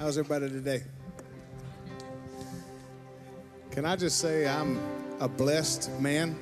[0.00, 0.82] How's everybody today?
[3.70, 4.80] Can I just say I'm
[5.20, 6.38] a blessed man?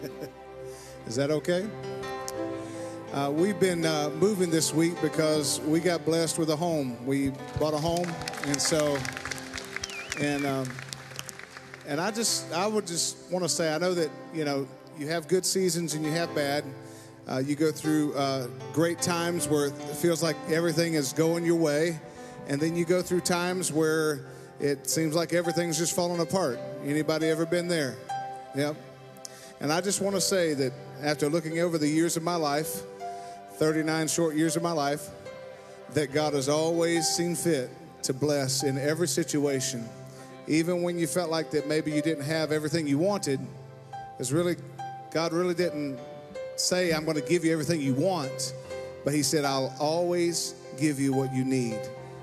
[1.06, 1.68] Is that okay?
[3.12, 7.06] Uh, we've been uh, moving this week because we got blessed with a home.
[7.06, 7.30] We
[7.60, 8.12] bought a home,
[8.46, 8.98] and so,
[10.18, 10.68] and um,
[11.86, 14.66] and I just, I would just want to say, I know that you know
[14.98, 16.64] you have good seasons and you have bad.
[17.28, 21.54] Uh, you go through uh, great times where it feels like everything is going your
[21.54, 22.00] way,
[22.48, 24.26] and then you go through times where
[24.60, 26.58] it seems like everything's just falling apart.
[26.84, 27.96] Anybody ever been there?
[28.54, 28.76] Yep.
[29.60, 30.72] And I just want to say that
[31.02, 32.82] after looking over the years of my life,
[33.54, 35.08] 39 short years of my life,
[35.94, 37.70] that God has always seen fit
[38.02, 39.86] to bless in every situation,
[40.46, 43.40] even when you felt like that maybe you didn't have everything you wanted.
[44.18, 44.56] Is really,
[45.12, 45.98] God really didn't
[46.56, 48.54] say, I'm going to give you everything you want,
[49.04, 51.78] but He said, I'll always give you what you need.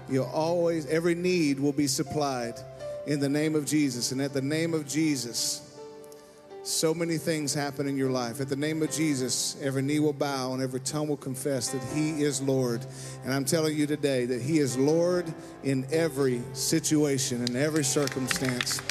[0.09, 2.55] You'll always, every need will be supplied
[3.05, 4.11] in the name of Jesus.
[4.11, 5.63] And at the name of Jesus,
[6.63, 8.41] so many things happen in your life.
[8.41, 11.81] At the name of Jesus, every knee will bow and every tongue will confess that
[11.95, 12.85] He is Lord.
[13.23, 18.81] And I'm telling you today that He is Lord in every situation, in every circumstance.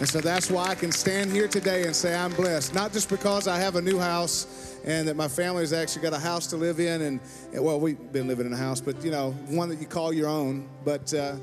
[0.00, 3.08] And so that's why I can stand here today and say I'm blessed, not just
[3.08, 6.48] because I have a new house and that my family has actually got a house
[6.48, 7.20] to live in, and,
[7.52, 10.12] and well, we've been living in a house, but you know, one that you call
[10.12, 10.68] your own.
[10.84, 11.36] But, uh,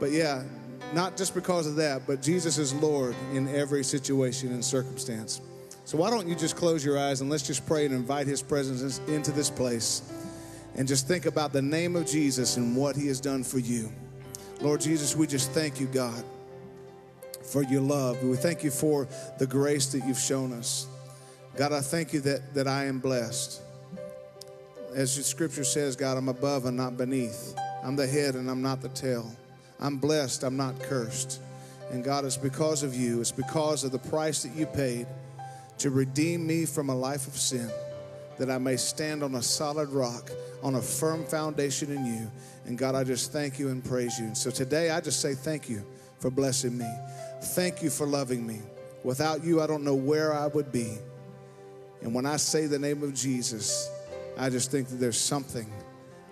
[0.00, 0.42] but yeah,
[0.92, 5.40] not just because of that, but Jesus is Lord in every situation and circumstance.
[5.84, 8.42] So why don't you just close your eyes and let's just pray and invite His
[8.42, 10.02] presence into this place,
[10.74, 13.92] and just think about the name of Jesus and what He has done for you.
[14.60, 16.24] Lord Jesus, we just thank you, God
[17.52, 18.22] for your love.
[18.24, 19.06] We thank you for
[19.38, 20.86] the grace that you've shown us.
[21.54, 23.60] God, I thank you that, that I am blessed.
[24.94, 27.54] As the scripture says, God, I'm above and not beneath.
[27.84, 29.30] I'm the head and I'm not the tail.
[29.80, 31.42] I'm blessed, I'm not cursed.
[31.90, 35.06] And God, it's because of you, it's because of the price that you paid
[35.78, 37.70] to redeem me from a life of sin,
[38.38, 40.30] that I may stand on a solid rock,
[40.62, 42.30] on a firm foundation in you.
[42.64, 44.26] And God, I just thank you and praise you.
[44.26, 45.84] And so today, I just say thank you
[46.18, 46.88] for blessing me.
[47.42, 48.60] Thank you for loving me.
[49.04, 50.96] Without you, I don't know where I would be.
[52.00, 53.90] And when I say the name of Jesus,
[54.38, 55.70] I just think that there's something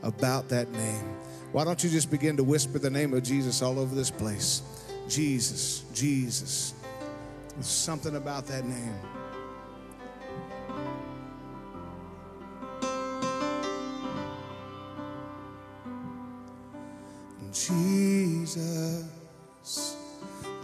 [0.03, 1.17] about that name.
[1.53, 4.63] Why don't you just begin to whisper the name of Jesus all over this place?
[5.09, 6.75] Jesus, Jesus.
[7.55, 8.95] There's something about that name.
[17.53, 19.10] Jesus,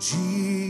[0.06, 0.65] Jesus,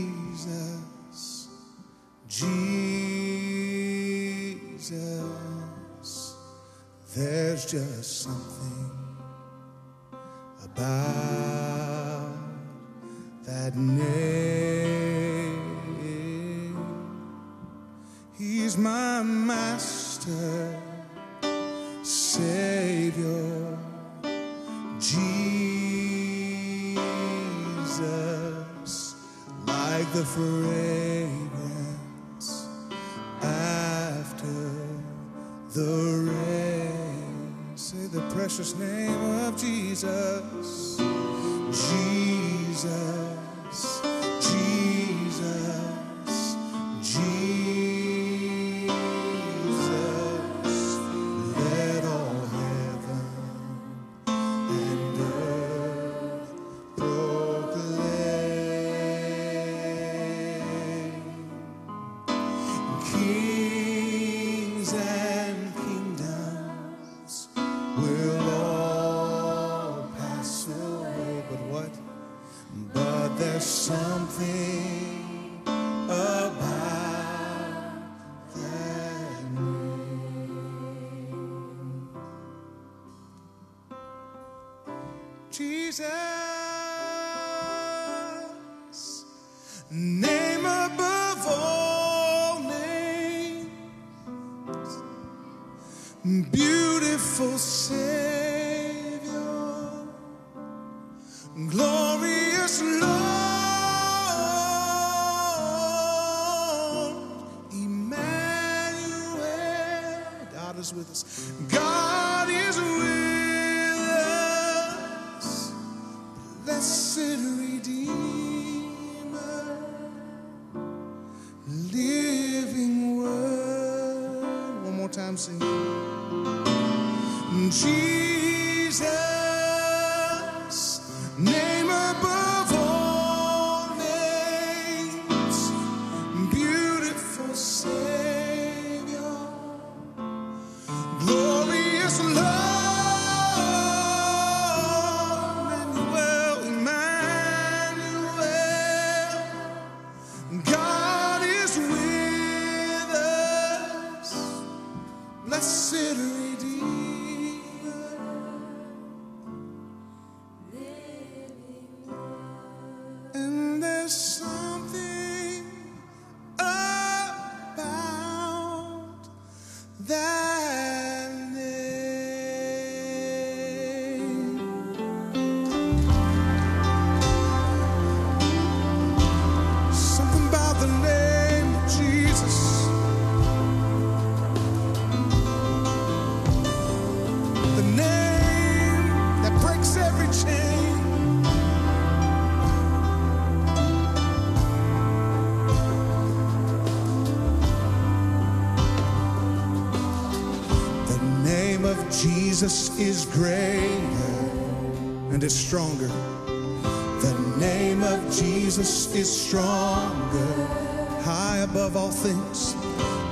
[211.97, 212.75] all things.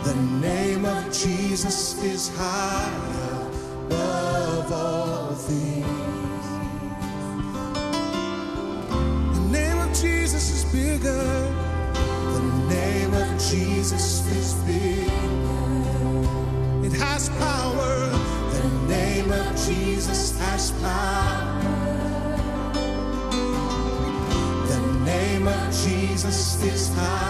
[0.03, 3.47] The name of Jesus is higher
[3.85, 6.45] above all things.
[9.37, 11.27] The name of Jesus is bigger.
[12.37, 12.43] The
[12.75, 15.11] name of Jesus is bigger.
[16.87, 17.95] It has power.
[18.55, 21.61] The name of Jesus has power.
[24.71, 27.24] The name of Jesus is higher.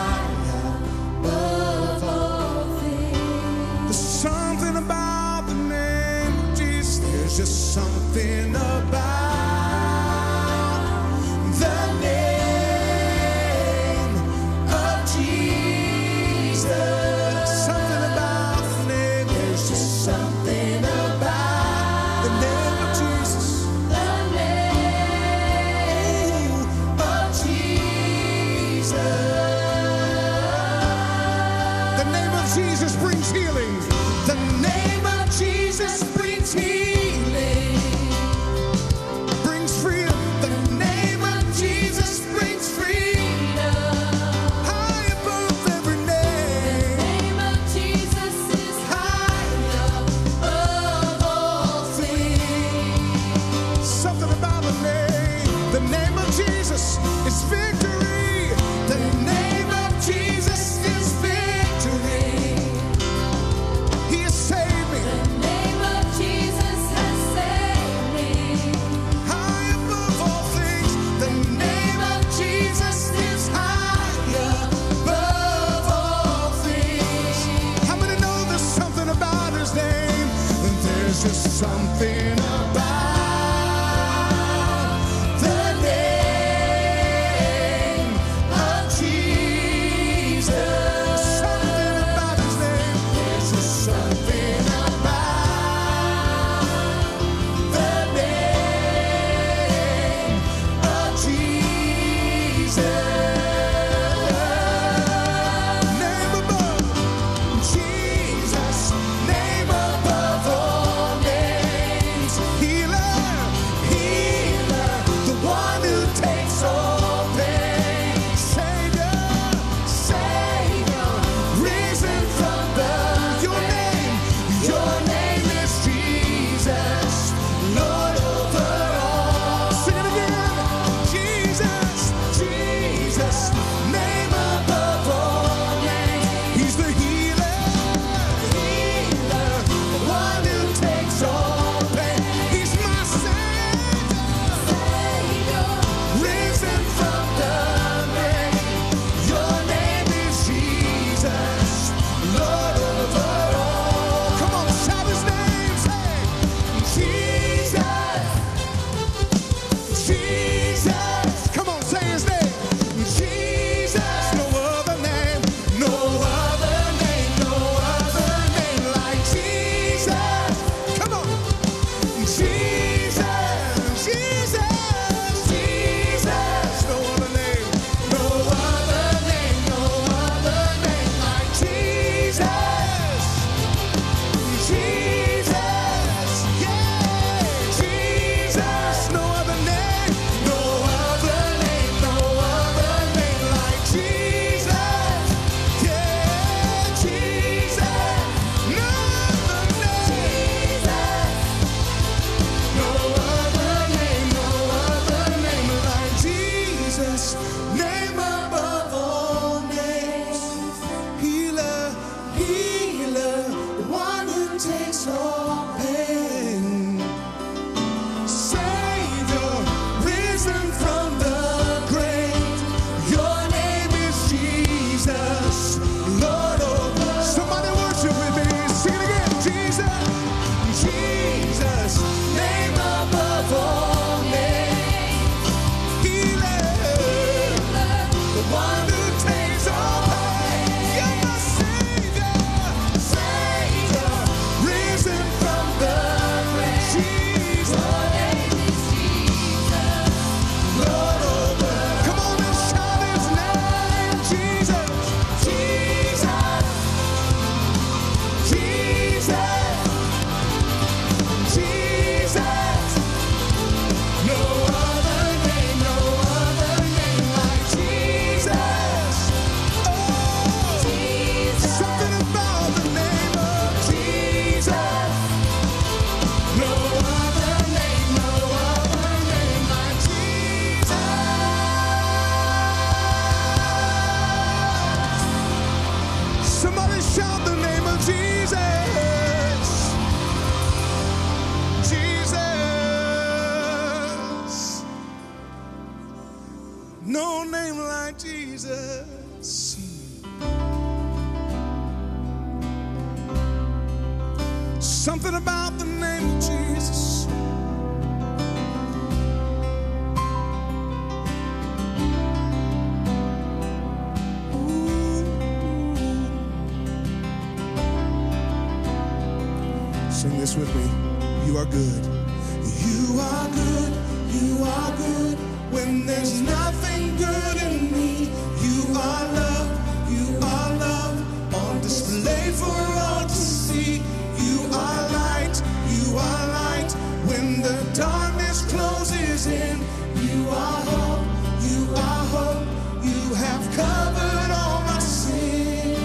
[337.65, 339.79] the darkness closes in,
[340.21, 341.25] you are hope,
[341.71, 342.67] you are hope,
[343.03, 345.97] you have covered all my sin.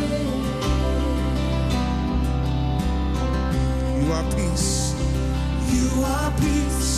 [4.01, 4.95] You are peace,
[5.75, 6.90] you are peace.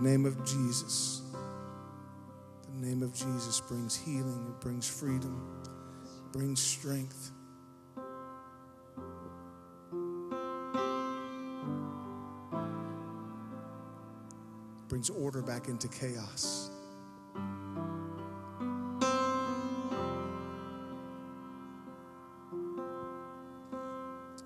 [0.03, 1.23] The name of Jesus,
[2.69, 5.63] the name of Jesus brings healing, it brings freedom,
[6.03, 7.31] it brings strength.
[14.89, 16.69] brings order back into chaos.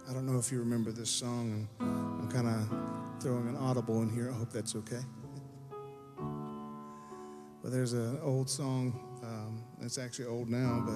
[0.09, 2.69] I don't know if you remember this song, I'm kind of
[3.21, 4.31] throwing an audible in here.
[4.31, 5.01] I hope that's okay.
[7.67, 8.95] But there's an old song.
[9.25, 10.93] Um, it's actually old now, but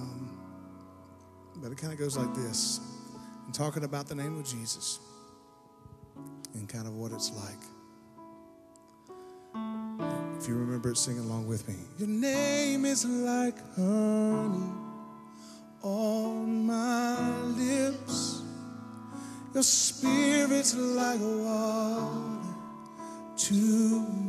[0.00, 0.38] um,
[1.56, 2.80] but it kind of goes like this.
[3.44, 4.98] I'm talking about the name of Jesus
[6.54, 7.60] and kind of what it's like.
[10.40, 11.74] If you remember it, sing along with me.
[11.98, 14.72] Your name is like honey
[15.82, 18.40] on my lips.
[19.52, 22.40] Your spirit's like water
[23.36, 24.25] to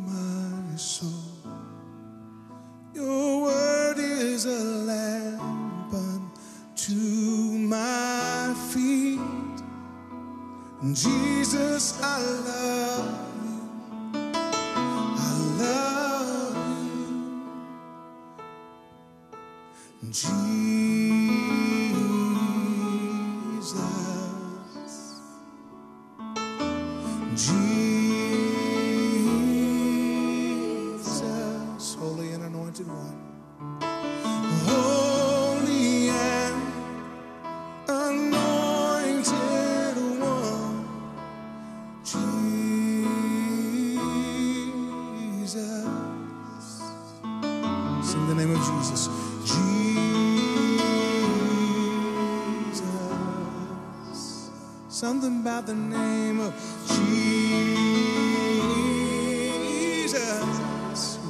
[55.47, 56.53] about the name of
[56.89, 57.07] Jesus.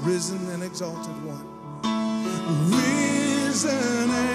[0.01, 1.45] Risen and exalted one.
[2.71, 4.26] Risen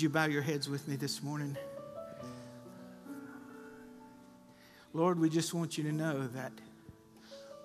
[0.00, 1.58] Would you bow your heads with me this morning?
[4.94, 6.52] Lord, we just want you to know that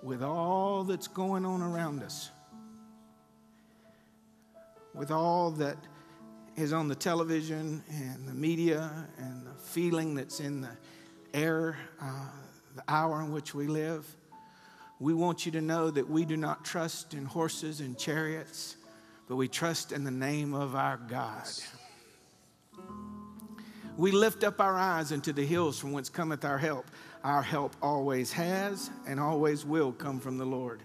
[0.02, 2.28] with all that's going on around us,
[4.92, 5.78] with all that
[6.56, 10.76] is on the television and the media and the feeling that's in the
[11.32, 12.26] air, uh,
[12.74, 14.06] the hour in which we live,
[15.00, 18.76] we want you to know that we do not trust in horses and chariots,
[19.26, 21.46] but we trust in the name of our God.
[23.96, 26.86] We lift up our eyes into the hills from whence cometh our help.
[27.24, 30.82] Our help always has and always will come from the Lord.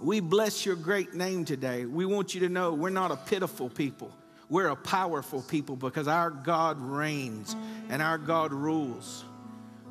[0.00, 1.86] We bless your great name today.
[1.86, 4.12] We want you to know we're not a pitiful people.
[4.48, 7.54] We're a powerful people because our God reigns
[7.88, 9.24] and our God rules.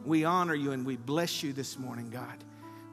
[0.06, 2.44] We honor you and we bless you this morning, God.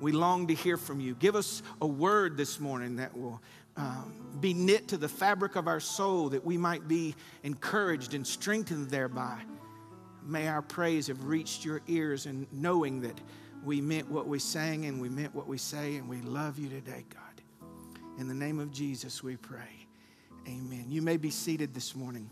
[0.01, 1.17] We long to hear from you.
[1.17, 3.43] Give us a word this morning that will
[3.79, 8.27] um, be knit to the fabric of our soul that we might be encouraged and
[8.27, 9.41] strengthened thereby.
[10.25, 13.19] May our praise have reached your ears and knowing that
[13.65, 16.69] we meant what we sang and we meant what we say and we love you
[16.69, 17.23] today, God.
[18.19, 19.87] In the name of Jesus, we pray.
[20.47, 20.87] Amen.
[20.89, 22.29] You may be seated this morning.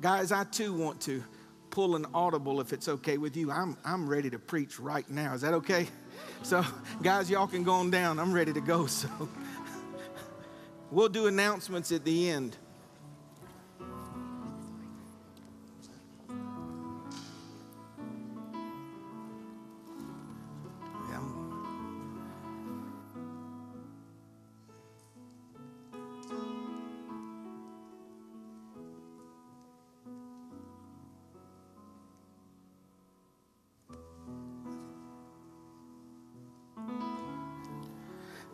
[0.00, 1.22] Guys, I too want to
[1.70, 3.50] pull an audible if it's okay with you.
[3.50, 5.34] I'm, I'm ready to preach right now.
[5.34, 5.88] Is that okay?
[6.42, 6.64] So,
[7.02, 8.18] guys, y'all can go on down.
[8.18, 8.86] I'm ready to go.
[8.94, 9.08] So,
[10.90, 12.56] we'll do announcements at the end.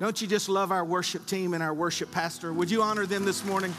[0.00, 2.54] Don't you just love our worship team and our worship pastor?
[2.54, 3.74] Would you honor them this morning?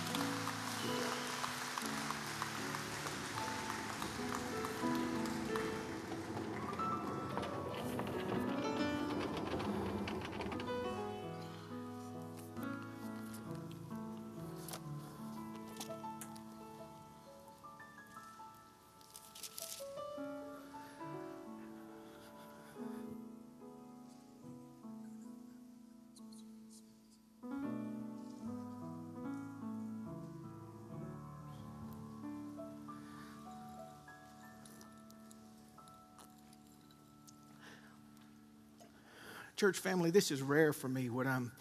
[39.62, 41.52] Church family, this is rare for me what I'm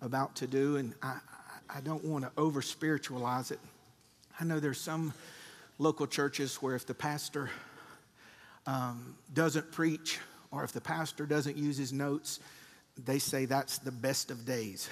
[0.00, 1.18] about to do, and I,
[1.70, 3.60] I don't want to over spiritualize it.
[4.40, 5.14] I know there's some
[5.78, 7.50] local churches where if the pastor
[8.66, 10.18] um, doesn't preach
[10.50, 12.40] or if the pastor doesn't use his notes,
[13.04, 14.88] they say that's the best of days.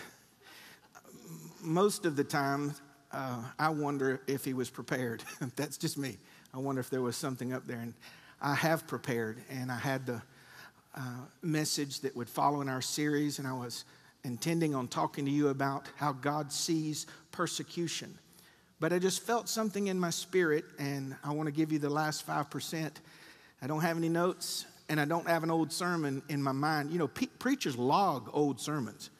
[1.63, 2.77] Most of the time,
[3.11, 5.25] uh, I wonder if he was prepared.
[5.57, 6.17] that's just me.
[6.55, 7.81] I wonder if there was something up there.
[7.81, 7.93] And
[8.41, 10.23] I have prepared, and I had the
[10.95, 11.01] uh,
[11.43, 13.85] message that would follow in our series, and I was
[14.25, 18.19] intending on talking to you about how God sees persecution.
[18.79, 21.91] But I just felt something in my spirit, and I want to give you the
[21.91, 22.91] last 5%.
[23.63, 26.91] I don't have any notes, and I don't have an old sermon in my mind.
[26.91, 29.11] You know, pe- preachers log old sermons,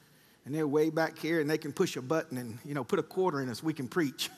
[0.45, 2.99] and they're way back here, and they can push a button and, you know, put
[2.99, 3.63] a quarter in us.
[3.63, 4.29] We can preach.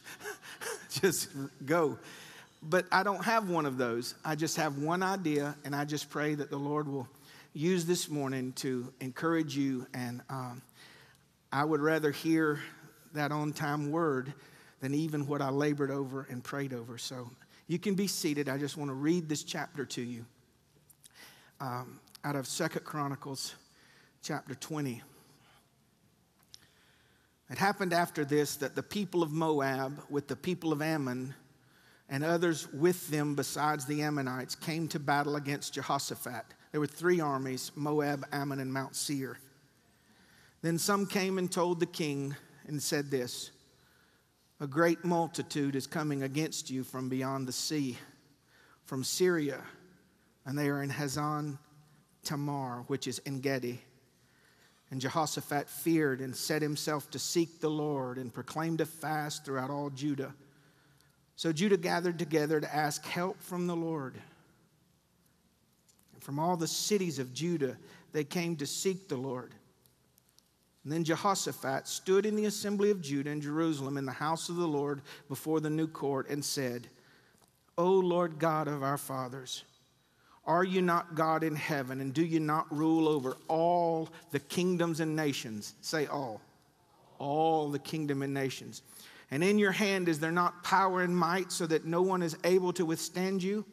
[0.89, 1.29] just
[1.65, 1.97] go.
[2.61, 4.15] But I don't have one of those.
[4.23, 7.07] I just have one idea, and I just pray that the Lord will
[7.55, 9.87] use this morning to encourage you.
[9.93, 10.61] And um,
[11.53, 12.59] I would rather hear
[13.13, 14.33] that on time word
[14.81, 16.97] than even what I labored over and prayed over.
[16.97, 17.31] So
[17.67, 18.49] you can be seated.
[18.49, 20.25] I just want to read this chapter to you
[21.61, 23.55] um, out of Second Chronicles
[24.21, 25.01] chapter 20.
[27.49, 31.33] It happened after this that the people of Moab with the people of Ammon
[32.09, 36.43] and others with them besides the Ammonites came to battle against Jehoshaphat.
[36.75, 39.37] There were three armies Moab, Ammon, and Mount Seir.
[40.61, 42.35] Then some came and told the king
[42.67, 43.51] and said this
[44.59, 47.97] A great multitude is coming against you from beyond the sea,
[48.83, 49.61] from Syria,
[50.45, 51.59] and they are in Hazan
[52.25, 53.79] Tamar, which is En Gedi.
[54.91, 59.69] And Jehoshaphat feared and set himself to seek the Lord and proclaimed a fast throughout
[59.69, 60.35] all Judah.
[61.37, 64.19] So Judah gathered together to ask help from the Lord.
[66.25, 67.77] From all the cities of Judah,
[68.11, 69.53] they came to seek the Lord.
[70.83, 74.55] And then Jehoshaphat stood in the assembly of Judah in Jerusalem in the house of
[74.55, 76.87] the Lord before the new court and said,
[77.77, 79.65] O Lord God of our fathers,
[80.47, 85.01] are you not God in heaven, and do you not rule over all the kingdoms
[85.01, 85.75] and nations?
[85.81, 86.41] Say all.
[87.19, 88.81] All the kingdom and nations.
[89.29, 92.35] And in your hand is there not power and might so that no one is
[92.43, 93.63] able to withstand you?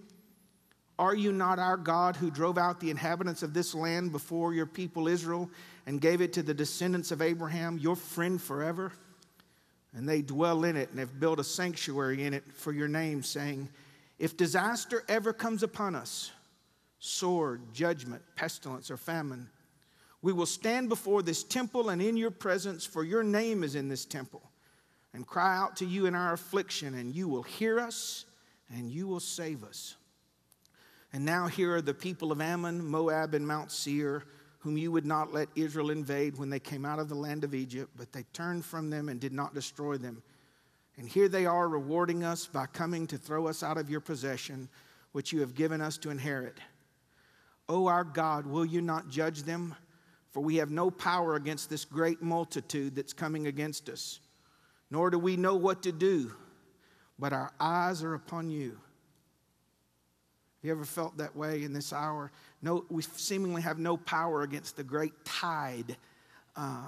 [0.99, 4.67] Are you not our God who drove out the inhabitants of this land before your
[4.67, 5.51] people Israel
[5.87, 8.93] and gave it to the descendants of Abraham, your friend forever?
[9.95, 13.23] And they dwell in it and have built a sanctuary in it for your name,
[13.23, 13.69] saying,
[14.19, 16.31] If disaster ever comes upon us,
[16.99, 19.49] sword, judgment, pestilence, or famine,
[20.23, 23.89] we will stand before this temple and in your presence, for your name is in
[23.89, 24.43] this temple,
[25.13, 28.25] and cry out to you in our affliction, and you will hear us
[28.75, 29.97] and you will save us.
[31.13, 34.25] And now here are the people of Ammon, Moab, and Mount Seir,
[34.61, 37.55] whom you would not let Israel invade when they came out of the land of
[37.55, 40.23] Egypt, but they turned from them and did not destroy them.
[40.97, 44.69] And here they are rewarding us by coming to throw us out of your possession,
[45.13, 46.59] which you have given us to inherit.
[47.69, 49.75] O our God, will you not judge them?
[50.31, 54.21] For we have no power against this great multitude that's coming against us,
[54.91, 56.33] nor do we know what to do,
[57.19, 58.79] but our eyes are upon you.
[60.63, 62.31] You ever felt that way in this hour?
[62.63, 65.97] No, we seemingly have no power against the great tide
[66.57, 66.87] uh,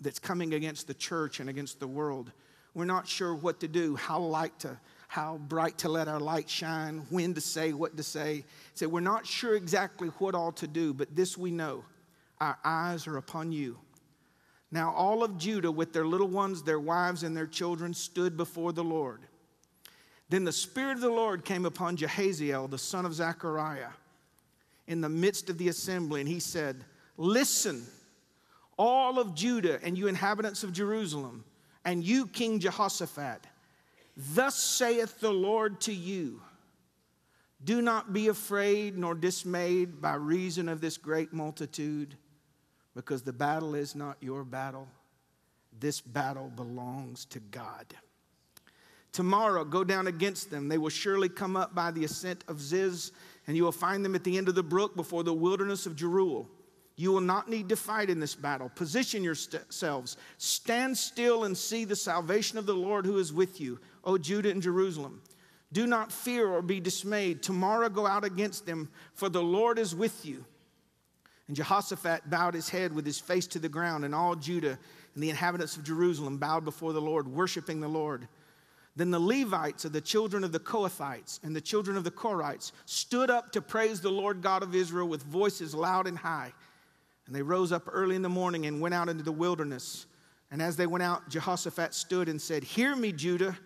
[0.00, 2.32] that's coming against the church and against the world.
[2.74, 6.50] We're not sure what to do, how light to, how bright to let our light
[6.50, 8.44] shine, when to say, what to say.
[8.74, 11.84] So we're not sure exactly what all to do, but this we know:
[12.40, 13.78] our eyes are upon you.
[14.72, 18.72] Now all of Judah, with their little ones, their wives, and their children, stood before
[18.72, 19.20] the Lord.
[20.32, 23.90] Then the Spirit of the Lord came upon Jahaziel, the son of Zechariah,
[24.86, 26.86] in the midst of the assembly, and he said,
[27.18, 27.84] Listen,
[28.78, 31.44] all of Judah and you inhabitants of Jerusalem,
[31.84, 33.46] and you, King Jehoshaphat,
[34.16, 36.40] thus saith the Lord to you
[37.62, 42.16] Do not be afraid nor dismayed by reason of this great multitude,
[42.94, 44.88] because the battle is not your battle.
[45.78, 47.84] This battle belongs to God.
[49.12, 50.68] Tomorrow, go down against them.
[50.68, 53.12] They will surely come up by the ascent of Ziz,
[53.46, 55.96] and you will find them at the end of the brook before the wilderness of
[55.96, 56.48] Jeruel.
[56.96, 58.70] You will not need to fight in this battle.
[58.74, 60.16] Position yourselves.
[60.38, 64.50] Stand still and see the salvation of the Lord who is with you, O Judah
[64.50, 65.22] and Jerusalem.
[65.72, 67.42] Do not fear or be dismayed.
[67.42, 70.44] Tomorrow go out against them, for the Lord is with you.
[71.48, 74.78] And Jehoshaphat bowed his head with his face to the ground, and all Judah
[75.14, 78.28] and the inhabitants of Jerusalem bowed before the Lord, worshiping the Lord.
[78.94, 82.72] Then the Levites of the children of the Kohathites and the children of the Korites
[82.84, 86.52] stood up to praise the Lord God of Israel with voices loud and high.
[87.26, 90.06] And they rose up early in the morning and went out into the wilderness.
[90.50, 93.56] And as they went out, Jehoshaphat stood and said, Hear me, Judah.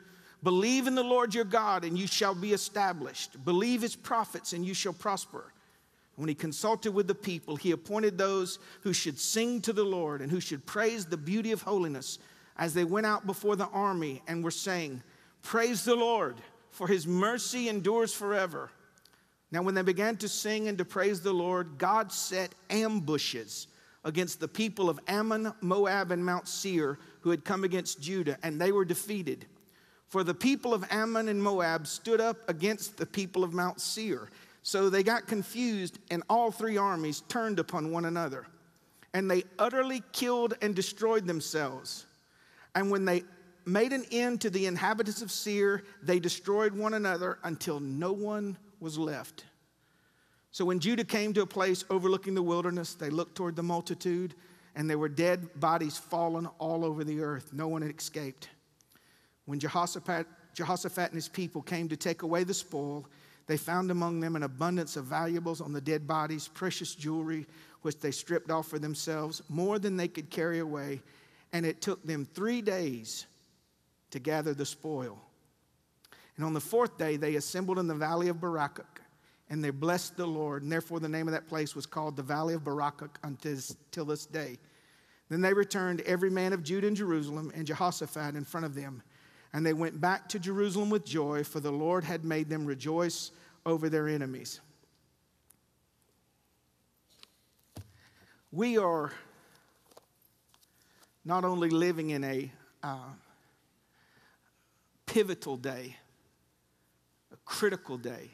[0.43, 3.45] Believe in the Lord your God, and you shall be established.
[3.45, 5.53] Believe his prophets, and you shall prosper.
[6.15, 10.23] When he consulted with the people, he appointed those who should sing to the Lord
[10.23, 12.19] and who should praise the beauty of holiness
[12.57, 15.03] as they went out before the army and were saying,
[15.47, 16.39] Praise the Lord,
[16.73, 18.69] for his mercy endures forever.
[19.53, 23.69] Now, when they began to sing and to praise the Lord, God set ambushes
[24.05, 28.61] against the people of Ammon, Moab, and Mount Seir who had come against Judah, and
[28.61, 29.47] they were defeated.
[30.09, 34.29] For the people of Ammon and Moab stood up against the people of Mount Seir.
[34.65, 38.49] So they got confused, and all three armies turned upon one another.
[39.15, 42.05] And they utterly killed and destroyed themselves.
[42.75, 43.23] And when they
[43.67, 45.83] made an end to the inhabitants of Seir.
[46.03, 49.45] They destroyed one another until no one was left.
[50.53, 54.35] So when Judah came to a place overlooking the wilderness, they looked toward the multitude,
[54.75, 57.53] and there were dead bodies fallen all over the earth.
[57.53, 58.49] No one had escaped.
[59.45, 63.07] When Jehoshaphat, Jehoshaphat and his people came to take away the spoil,
[63.47, 67.47] they found among them an abundance of valuables on the dead bodies, precious jewelry,
[67.83, 71.01] which they stripped off for themselves, more than they could carry away.
[71.53, 73.27] And it took them three days
[74.17, 75.19] to gather the spoil.
[76.37, 78.85] And on the fourth day, they assembled in the valley of Berachah,
[79.51, 80.63] and they blessed the Lord.
[80.63, 84.27] And therefore, the name of that place was called the valley of Berachah until this
[84.27, 84.59] day.
[85.29, 89.03] Then they returned, every man of Judah and Jerusalem, and Jehoshaphat in front of them.
[89.53, 93.33] And they went back to Jerusalem with joy, for the Lord had made them rejoice
[93.65, 94.61] over their enemies.
[98.51, 99.13] We are
[101.25, 102.53] not only living in a
[102.83, 102.99] uh,
[105.07, 105.97] pivotal day,
[107.33, 108.31] a critical day,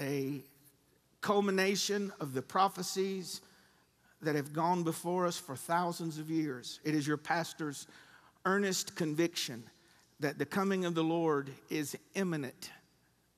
[0.00, 0.42] a
[1.20, 3.40] culmination of the prophecies
[4.20, 6.80] that have gone before us for thousands of years.
[6.84, 7.86] It is your pastor's
[8.44, 9.64] earnest conviction
[10.20, 12.70] that the coming of the Lord is imminent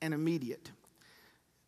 [0.03, 0.71] and immediate.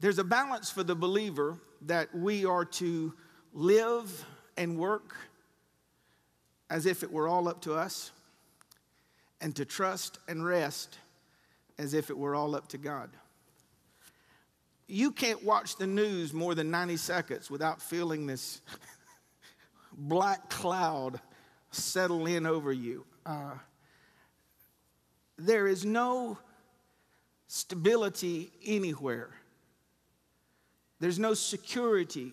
[0.01, 3.15] There's a balance for the believer that we are to
[3.55, 4.27] live
[4.59, 5.17] and work
[6.69, 8.11] as if it were all up to us
[9.41, 10.99] and to trust and rest
[11.79, 13.11] as if it were all up to God.
[14.87, 18.61] You can't watch the news more than 90 seconds without feeling this
[19.93, 21.21] black cloud
[21.71, 23.05] settle in over you.
[23.25, 23.55] Uh,
[25.37, 26.39] there is no
[27.49, 29.31] stability anywhere,
[31.01, 32.33] there's no security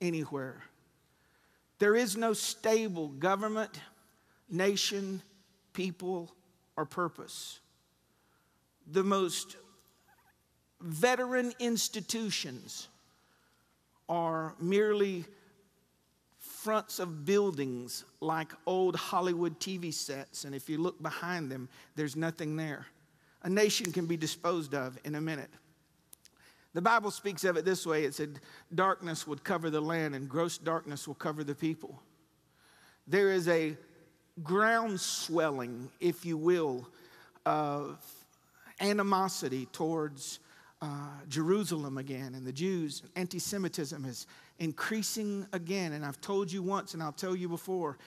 [0.00, 0.62] anywhere.
[1.80, 3.80] There is no stable government,
[4.48, 5.20] nation,
[5.74, 6.32] people,
[6.76, 7.60] or purpose.
[8.90, 9.56] The most
[10.80, 12.88] veteran institutions
[14.08, 15.24] are merely
[16.38, 22.16] fronts of buildings like old Hollywood TV sets, and if you look behind them, there's
[22.16, 22.86] nothing there.
[23.42, 25.50] A nation can be disposed of in a minute.
[26.72, 28.40] The Bible speaks of it this way it said,
[28.74, 32.02] Darkness would cover the land, and gross darkness will cover the people.
[33.06, 33.76] There is a
[34.42, 36.86] ground swelling, if you will,
[37.46, 37.98] of
[38.80, 40.40] animosity towards
[40.82, 40.86] uh,
[41.28, 43.02] Jerusalem again and the Jews.
[43.16, 44.26] Anti Semitism is
[44.58, 45.92] increasing again.
[45.92, 47.98] And I've told you once, and I'll tell you before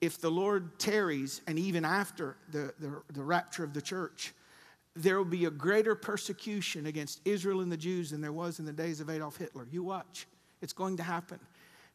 [0.00, 4.32] if the Lord tarries, and even after the, the, the rapture of the church,
[4.94, 8.64] there will be a greater persecution against Israel and the Jews than there was in
[8.64, 9.66] the days of Adolf Hitler.
[9.70, 10.26] You watch,
[10.62, 11.40] it's going to happen.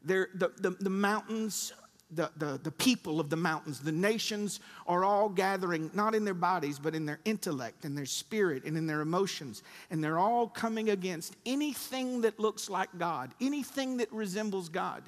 [0.04, 1.74] There, the, the, the mountains,
[2.16, 6.34] the, the, the people of the mountains, the nations are all gathering, not in their
[6.34, 9.64] bodies, but in their intellect, in their spirit, and in their emotions.
[9.90, 15.04] And they're all coming against anything that looks like God, anything that resembles God.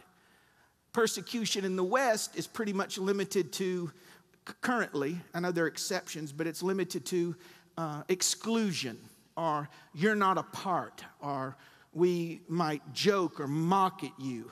[0.93, 3.91] Persecution in the West is pretty much limited to,
[4.61, 7.35] currently, I know there are exceptions, but it's limited to
[7.77, 8.97] uh, exclusion,
[9.35, 11.57] or you're not a part, or
[11.93, 14.51] we might joke or mock at you.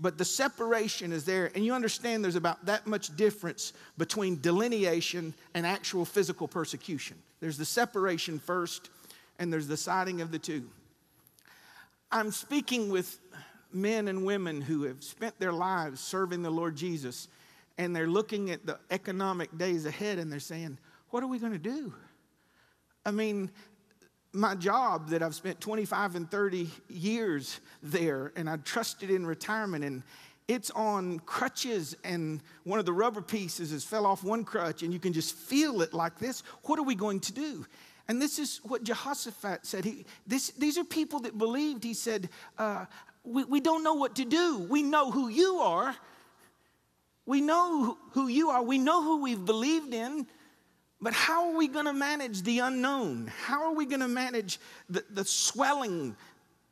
[0.00, 5.34] But the separation is there, and you understand there's about that much difference between delineation
[5.54, 7.16] and actual physical persecution.
[7.40, 8.90] There's the separation first,
[9.38, 10.68] and there's the siding of the two.
[12.12, 13.18] I'm speaking with
[13.72, 17.28] men and women who have spent their lives serving the Lord Jesus,
[17.76, 20.78] and they're looking at the economic days ahead and they're saying,
[21.10, 21.92] What are we going to do?
[23.04, 23.50] I mean,
[24.32, 29.84] my job that I've spent 25 and 30 years there, and I trusted in retirement,
[29.84, 30.02] and
[30.48, 34.92] it's on crutches, and one of the rubber pieces has fell off one crutch, and
[34.92, 36.42] you can just feel it like this.
[36.64, 37.66] What are we going to do?
[38.08, 39.84] And this is what Jehoshaphat said.
[39.84, 41.84] He, this, these are people that believed.
[41.84, 42.86] He said, uh,
[43.22, 44.58] we, we don't know what to do.
[44.58, 45.94] We know who you are.
[47.26, 48.62] We know who you are.
[48.62, 50.26] We know who we've believed in.
[51.00, 53.30] But how are we going to manage the unknown?
[53.44, 56.16] How are we going to manage the, the swelling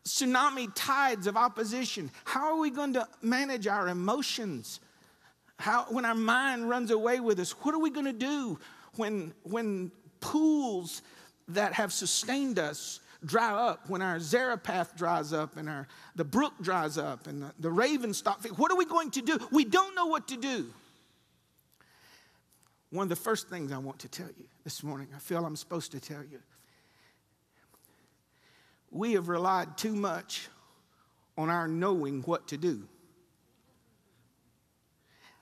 [0.05, 2.11] tsunami tides of opposition?
[2.25, 4.81] How are we going to manage our emotions?
[5.59, 8.59] How, when our mind runs away with us, what are we going to do
[8.97, 11.03] when, when pools
[11.49, 16.53] that have sustained us dry up, when our Zarephath dries up and our, the brook
[16.61, 18.45] dries up and the, the ravens stop?
[18.57, 19.39] What are we going to do?
[19.53, 20.67] We don't know what to do.
[22.91, 25.57] One of the first things I want to tell you this morning, I feel I'm
[25.57, 26.41] supposed to tell you.
[28.91, 30.49] We have relied too much
[31.37, 32.87] on our knowing what to do.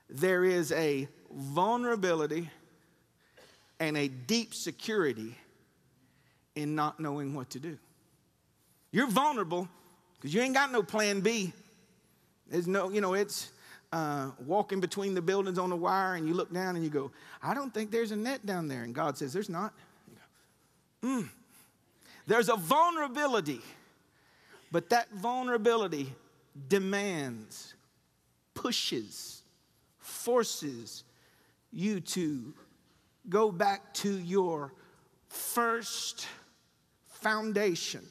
[0.09, 2.49] There is a vulnerability
[3.79, 5.37] and a deep security
[6.55, 7.77] in not knowing what to do.
[8.91, 9.67] You're vulnerable
[10.15, 11.53] because you ain't got no plan B.
[12.47, 13.51] There's no, you know, it's
[13.91, 17.11] uh, walking between the buildings on the wire and you look down and you go,
[17.41, 18.83] I don't think there's a net down there.
[18.83, 19.73] And God says, There's not.
[21.01, 21.29] Go, Mm.
[22.27, 23.61] There's a vulnerability,
[24.71, 26.13] but that vulnerability
[26.67, 27.75] demands,
[28.55, 29.43] pushes,
[29.99, 31.03] forces
[31.71, 32.53] you to
[33.29, 34.73] go back to your
[35.27, 36.27] first
[37.07, 38.01] foundation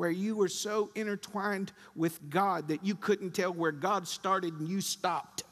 [0.00, 4.66] where you were so intertwined with God that you couldn't tell where God started and
[4.66, 5.42] you stopped.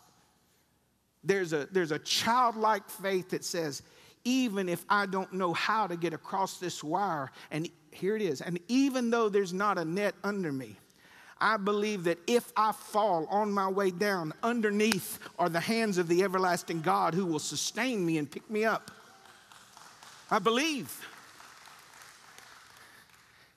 [1.22, 3.82] There's a, there's a childlike faith that says,
[4.24, 8.40] even if I don't know how to get across this wire, and here it is,
[8.40, 10.78] and even though there's not a net under me,
[11.38, 16.09] I believe that if I fall on my way down, underneath are the hands of
[16.09, 18.90] the everlasting God who will sustain me and pick me up.
[20.30, 21.07] I believe.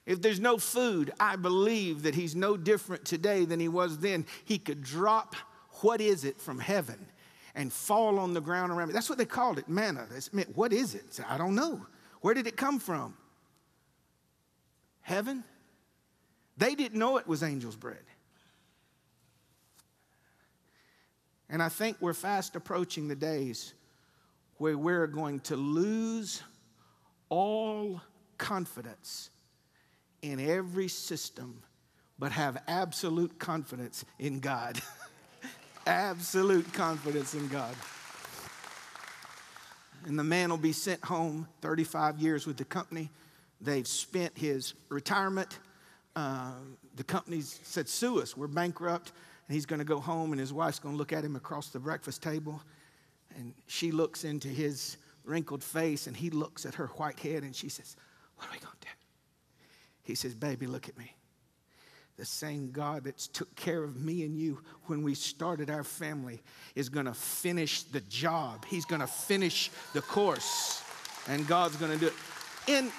[0.06, 4.26] If there's no food, I believe that he's no different today than he was then.
[4.46, 5.36] He could drop
[5.82, 7.06] what is it from heaven
[7.54, 8.94] and fall on the ground around me.
[8.94, 10.08] That's what they called it, manna.
[10.32, 11.20] Meant, what is it?
[11.28, 11.86] I don't know.
[12.22, 13.16] Where did it come from?
[15.02, 15.44] Heaven?
[16.58, 18.04] They didn't know it was angel's bread.
[21.50, 23.74] And I think we're fast approaching the days
[24.58, 26.42] where we're going to lose
[27.30, 28.02] all
[28.38, 29.31] confidence
[30.22, 31.62] in every system,
[32.20, 34.80] but have absolute confidence in God.
[35.88, 37.76] absolute confidence in God.
[40.06, 43.10] And the man will be sent home 35 years with the company.
[43.60, 45.60] They've spent his retirement.
[46.16, 46.54] Uh,
[46.96, 49.12] the company said, Sue us, we're bankrupt.
[49.48, 51.70] And he's going to go home, and his wife's going to look at him across
[51.70, 52.62] the breakfast table.
[53.36, 57.56] And she looks into his wrinkled face, and he looks at her white head, and
[57.56, 57.96] she says,
[58.38, 59.01] What are we going to do?
[60.04, 61.16] He says, Baby, look at me.
[62.18, 66.42] The same God that's took care of me and you when we started our family
[66.76, 68.66] is to finish the job.
[68.66, 70.84] He's to finish the course,
[71.28, 72.14] and God's to do it.
[72.68, 72.92] In,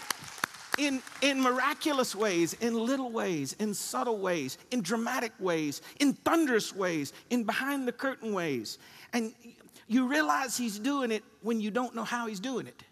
[0.78, 6.74] in, in miraculous ways, in little ways, in subtle ways, in dramatic ways, in thunderous
[6.74, 8.78] ways, in behind the curtain ways.
[9.12, 9.34] And
[9.86, 12.82] you realize He's doing it when you don't know how He's doing it.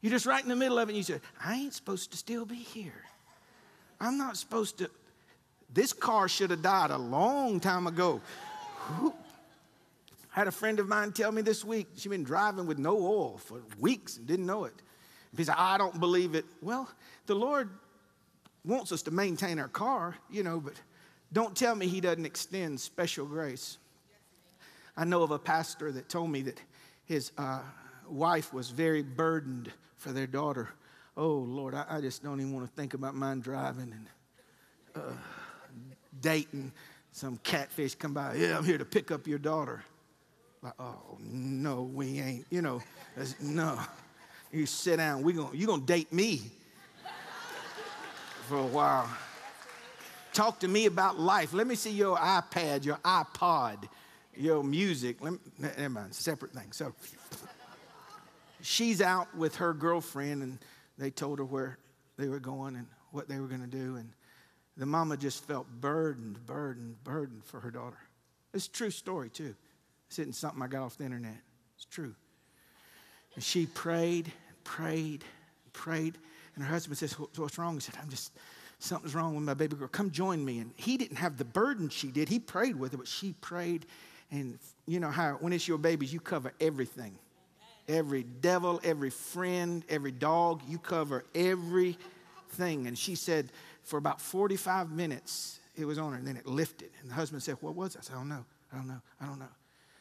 [0.00, 2.16] You're just right in the middle of it and you say, I ain't supposed to
[2.16, 3.04] still be here.
[4.00, 4.90] I'm not supposed to.
[5.72, 8.20] This car should have died a long time ago.
[8.88, 9.12] I
[10.30, 13.38] had a friend of mine tell me this week she'd been driving with no oil
[13.38, 14.74] for weeks and didn't know it.
[15.36, 16.44] He said, I don't believe it.
[16.62, 16.88] Well,
[17.26, 17.68] the Lord
[18.64, 20.74] wants us to maintain our car, you know, but
[21.32, 23.78] don't tell me He doesn't extend special grace.
[24.96, 26.60] I know of a pastor that told me that
[27.04, 27.60] his uh,
[28.08, 30.70] wife was very burdened for their daughter.
[31.16, 34.06] Oh, Lord, I, I, just don't even want to think about mine driving and
[34.96, 35.12] uh,
[36.20, 36.72] dating
[37.12, 38.34] some catfish come by.
[38.34, 39.84] Yeah, I'm here to pick up your daughter.
[40.62, 42.46] Like, oh, no, we ain't.
[42.50, 42.82] You know,
[43.40, 43.78] no.
[44.52, 45.22] You sit down.
[45.22, 46.42] We gonna, you going to date me
[48.48, 49.08] for a while.
[50.32, 51.52] Talk to me about life.
[51.52, 53.88] Let me see your iPad, your iPod,
[54.36, 55.16] your music.
[55.20, 56.72] Let me, never mind, separate thing.
[56.72, 56.94] So
[58.62, 60.58] she's out with her girlfriend, and
[60.98, 61.78] they told her where
[62.16, 63.96] they were going and what they were going to do.
[63.96, 64.12] And
[64.76, 67.98] the mama just felt burdened, burdened, burdened for her daughter.
[68.52, 69.54] It's a true story, too.
[70.08, 71.36] This isn't something I got off the internet.
[71.76, 72.14] It's true.
[73.34, 74.32] And she prayed,
[74.64, 75.24] prayed,
[75.72, 76.18] prayed.
[76.54, 77.74] And her husband says, What's wrong?
[77.74, 78.32] He said, I'm just,
[78.80, 79.88] something's wrong with my baby girl.
[79.88, 80.58] Come join me.
[80.58, 82.28] And he didn't have the burden she did.
[82.28, 83.86] He prayed with her, but she prayed.
[84.32, 87.16] And you know how, when it's your babies, you cover everything
[87.90, 92.86] every devil, every friend, every dog, you cover everything.
[92.86, 96.90] And she said, for about 45 minutes, it was on her, and then it lifted.
[97.00, 97.98] And the husband said, What was it?
[97.98, 98.44] I said, I don't know.
[98.72, 99.00] I don't know.
[99.20, 99.48] I don't know.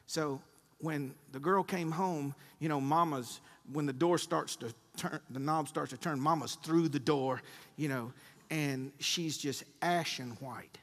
[0.05, 0.41] So
[0.79, 5.39] when the girl came home, you know, mama's, when the door starts to turn, the
[5.39, 7.41] knob starts to turn, mama's through the door,
[7.77, 8.11] you know,
[8.49, 10.77] and she's just ashen white.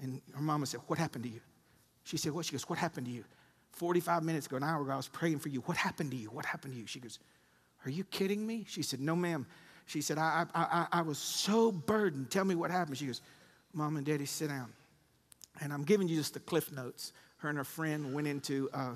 [0.00, 1.40] And her mama said, What happened to you?
[2.04, 2.46] She said, What?
[2.46, 3.24] She goes, What happened to you?
[3.72, 5.60] 45 minutes ago, an hour ago, I was praying for you.
[5.60, 6.28] What happened to you?
[6.28, 6.86] What happened to you?
[6.86, 7.18] She goes,
[7.84, 8.64] Are you kidding me?
[8.68, 9.46] She said, No, ma'am.
[9.86, 12.30] She said, I, I, I, I was so burdened.
[12.30, 12.98] Tell me what happened.
[12.98, 13.20] She goes,
[13.72, 14.72] Mom and Daddy, sit down.
[15.60, 17.12] And I'm giving you just the cliff notes.
[17.38, 18.94] Her and her friend went into uh,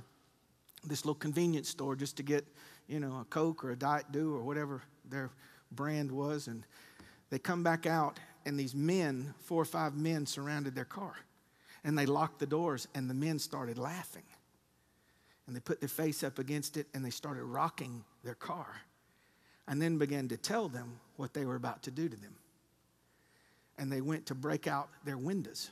[0.85, 2.47] this little convenience store just to get,
[2.87, 5.31] you know, a Coke or a Diet Dew or whatever their
[5.73, 6.47] brand was.
[6.47, 6.65] And
[7.31, 11.15] they come back out, and these men, four or five men, surrounded their car.
[11.83, 14.23] And they locked the doors, and the men started laughing
[15.47, 18.67] and they put their face up against it and they started rocking their car
[19.69, 22.35] and then began to tell them what they were about to do to them.
[23.79, 25.71] And they went to break out their windows.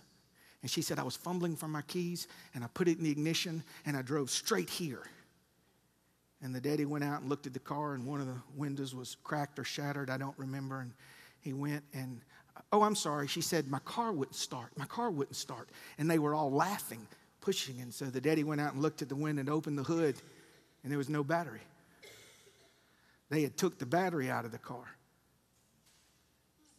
[0.62, 3.10] And she said, I was fumbling for my keys and I put it in the
[3.10, 5.02] ignition and I drove straight here.
[6.42, 8.94] And the daddy went out and looked at the car and one of the windows
[8.94, 10.10] was cracked or shattered.
[10.10, 10.80] I don't remember.
[10.80, 10.92] And
[11.40, 12.20] he went and,
[12.72, 13.26] oh, I'm sorry.
[13.26, 14.70] She said, My car wouldn't start.
[14.76, 15.70] My car wouldn't start.
[15.98, 17.06] And they were all laughing
[17.44, 17.80] pushing.
[17.80, 20.16] And so the daddy went out and looked at the wind and opened the hood,
[20.82, 21.60] and there was no battery.
[23.28, 24.84] They had took the battery out of the car.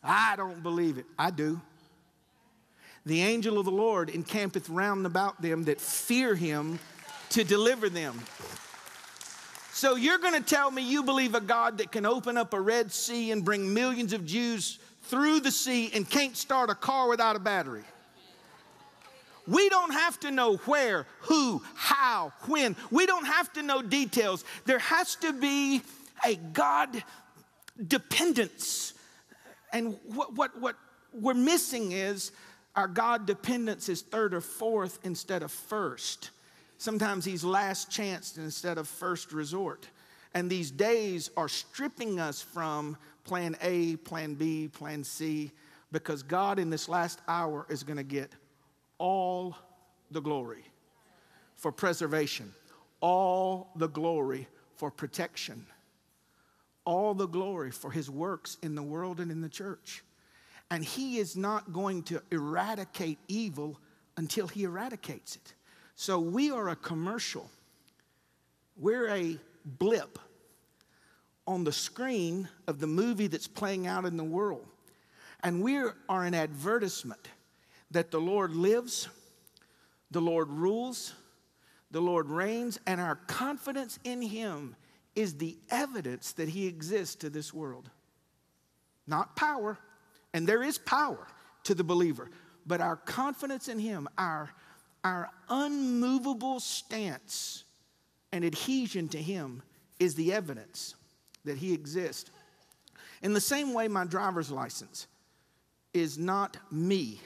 [0.04, 1.06] I don't believe it.
[1.18, 1.62] I do.
[3.06, 6.80] The angel of the Lord encampeth round about them that fear him
[7.30, 8.20] to deliver them.
[9.72, 12.60] So you're going to tell me you believe a God that can open up a
[12.60, 17.08] Red Sea and bring millions of Jews through the sea and can't start a car
[17.08, 17.84] without a battery?
[19.48, 22.76] We don't have to know where, who, how, when.
[22.92, 24.44] We don't have to know details.
[24.66, 25.82] There has to be
[26.26, 27.04] a God
[27.88, 28.94] dependence.
[29.72, 30.76] And what, what, what
[31.14, 32.32] we're missing is
[32.76, 36.32] our God dependence is third or fourth instead of first.
[36.78, 39.88] Sometimes he's last chance instead of first resort.
[40.34, 45.52] And these days are stripping us from plan A, plan B, plan C,
[45.92, 48.32] because God in this last hour is going to get
[48.98, 49.56] all
[50.12, 50.64] the glory
[51.56, 52.54] for preservation,
[53.02, 55.66] all the glory for protection,
[56.86, 60.04] all the glory for his works in the world and in the church.
[60.72, 63.80] And he is not going to eradicate evil
[64.18, 65.54] until he eradicates it.
[65.96, 67.50] So we are a commercial,
[68.78, 70.20] we're a blip
[71.48, 74.66] on the screen of the movie that's playing out in the world.
[75.44, 77.28] And we are an advertisement
[77.92, 79.08] that the Lord lives,
[80.12, 81.14] the Lord rules,
[81.92, 84.76] the Lord reigns, and our confidence in Him
[85.16, 87.90] is the evidence that He exists to this world.
[89.08, 89.78] Not power,
[90.34, 91.28] and there is power
[91.64, 92.30] to the believer,
[92.66, 94.50] but our confidence in Him, our,
[95.04, 97.64] our unmovable stance
[98.32, 99.62] and adhesion to Him
[100.00, 100.96] is the evidence
[101.46, 102.32] that He exists.
[103.22, 105.08] In the same way, my driver's license
[105.94, 107.22] is not me,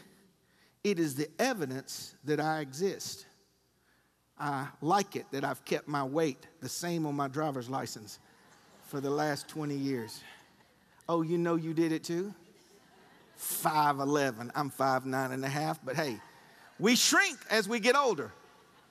[0.84, 3.26] it is the evidence that I exist.
[4.40, 8.20] I like it that I've kept my weight the same on my driver's license
[8.88, 10.22] for the last 20 years.
[11.10, 12.34] Oh, you know you did it too?
[13.40, 14.52] 5'11.
[14.56, 16.20] I'm 5'9 and a half, but hey,
[16.80, 18.32] we shrink as we get older.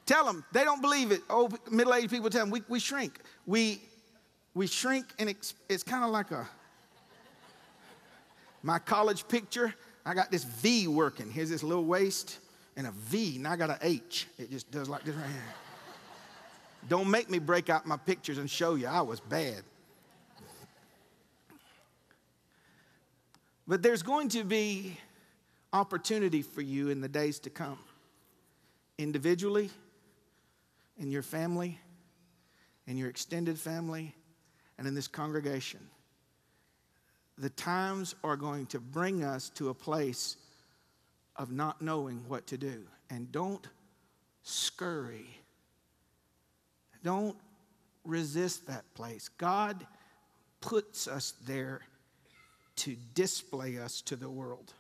[0.05, 1.23] Tell them, they don't believe it.
[1.29, 3.21] Oh, middle aged people tell them, we, we shrink.
[3.47, 3.83] We,
[4.55, 6.49] we shrink, and it's, it's kind of like a,
[8.63, 9.75] my college picture,
[10.09, 11.31] I got this V working.
[11.31, 12.39] Here's this little waist
[12.79, 14.27] and a V, and I got an H.
[14.39, 15.55] It just does like this right here.
[16.89, 19.63] Don't make me break out my pictures and show you I was bad.
[23.67, 24.97] But there's going to be
[25.75, 27.79] opportunity for you in the days to come,
[28.97, 29.69] individually,
[30.99, 31.79] in your family,
[32.87, 34.15] in your extended family,
[34.79, 35.81] and in this congregation.
[37.39, 40.37] The times are going to bring us to a place
[41.37, 42.83] of not knowing what to do.
[43.11, 43.67] And don't
[44.43, 45.29] scurry.
[47.05, 47.37] Don't
[48.05, 49.29] resist that place.
[49.29, 49.87] God
[50.61, 51.83] puts us there
[52.77, 54.73] to display us to the world.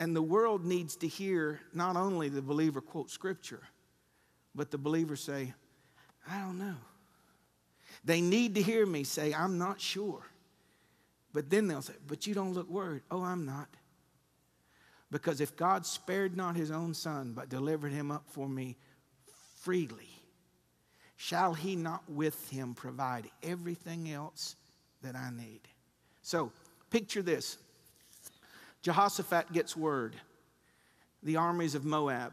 [0.00, 3.62] And the world needs to hear not only the believer quote scripture,
[4.54, 5.54] but the believer say,
[6.28, 6.76] I don't know.
[8.04, 10.26] They need to hear me say, I'm not sure.
[11.32, 13.02] But then they'll say, But you don't look worried.
[13.10, 13.68] Oh, I'm not.
[15.10, 18.76] Because if God spared not his own son, but delivered him up for me
[19.60, 20.08] freely,
[21.16, 24.56] shall he not with him provide everything else
[25.02, 25.60] that I need?
[26.22, 26.50] So,
[26.90, 27.58] picture this
[28.82, 30.16] Jehoshaphat gets word
[31.22, 32.32] the armies of Moab,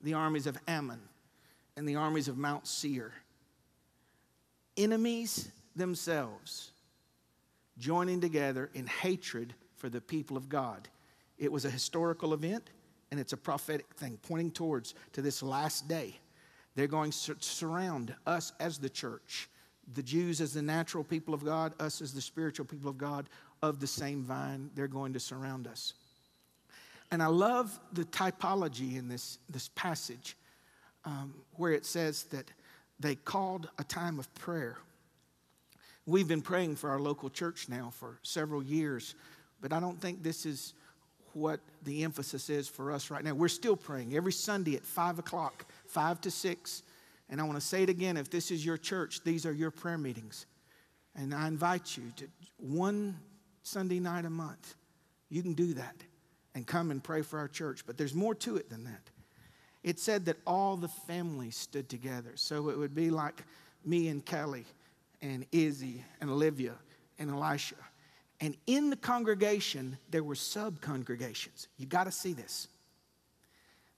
[0.00, 1.00] the armies of Ammon,
[1.76, 3.12] and the armies of Mount Seir,
[4.76, 6.70] enemies themselves,
[7.78, 10.88] joining together in hatred for the people of God.
[11.38, 12.70] It was a historical event
[13.10, 16.18] and it's a prophetic thing pointing towards to this last day.
[16.74, 19.48] They're going to surround us as the church,
[19.94, 23.28] the Jews as the natural people of God, us as the spiritual people of God
[23.62, 24.70] of the same vine.
[24.74, 25.94] They're going to surround us.
[27.10, 30.36] And I love the typology in this, this passage
[31.04, 32.50] um, where it says that
[32.98, 34.78] they called a time of prayer.
[36.08, 39.16] We've been praying for our local church now for several years,
[39.60, 40.72] but I don't think this is
[41.32, 43.34] what the emphasis is for us right now.
[43.34, 46.82] We're still praying every Sunday at 5 o'clock, 5 to 6.
[47.28, 49.72] And I want to say it again if this is your church, these are your
[49.72, 50.46] prayer meetings.
[51.16, 52.28] And I invite you to
[52.58, 53.18] one
[53.64, 54.76] Sunday night a month.
[55.28, 55.96] You can do that
[56.54, 57.82] and come and pray for our church.
[57.84, 59.10] But there's more to it than that.
[59.82, 62.32] It said that all the families stood together.
[62.36, 63.42] So it would be like
[63.84, 64.66] me and Kelly
[65.20, 66.74] and Izzy and Olivia
[67.18, 67.76] and Elisha
[68.40, 71.68] and in the congregation, there were sub congregations.
[71.78, 72.68] You got to see this.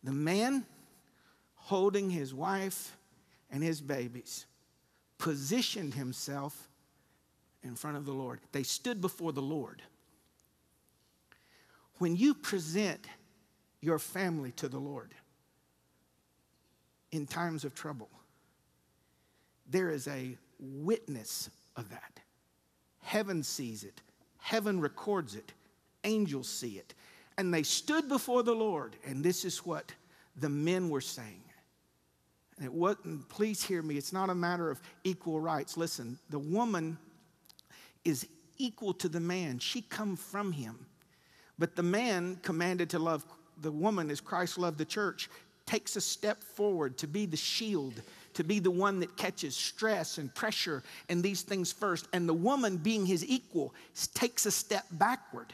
[0.04, 0.64] The man
[1.54, 2.96] holding his wife
[3.50, 4.46] and his babies
[5.18, 6.68] positioned himself
[7.64, 8.38] in front of the Lord.
[8.52, 9.82] They stood before the Lord.
[11.98, 13.04] When you present
[13.80, 15.12] your family to the Lord
[17.10, 18.08] in times of trouble,
[19.68, 22.20] there is a witness of that.
[23.00, 24.00] Heaven sees it,
[24.38, 25.52] Heaven records it,
[26.04, 26.94] angels see it.
[27.36, 29.92] And they stood before the Lord, and this is what
[30.36, 31.42] the men were saying.
[32.56, 35.76] And it wasn't, please hear me, it's not a matter of equal rights.
[35.76, 36.98] Listen, the woman
[38.04, 38.26] is
[38.58, 40.86] equal to the man, she come from him.
[41.58, 43.24] But the man commanded to love
[43.60, 45.28] the woman as Christ loved the church
[45.66, 48.00] takes a step forward to be the shield
[48.38, 52.06] to be the one that catches stress and pressure and these things first.
[52.12, 53.74] And the woman, being his equal,
[54.14, 55.52] takes a step backward.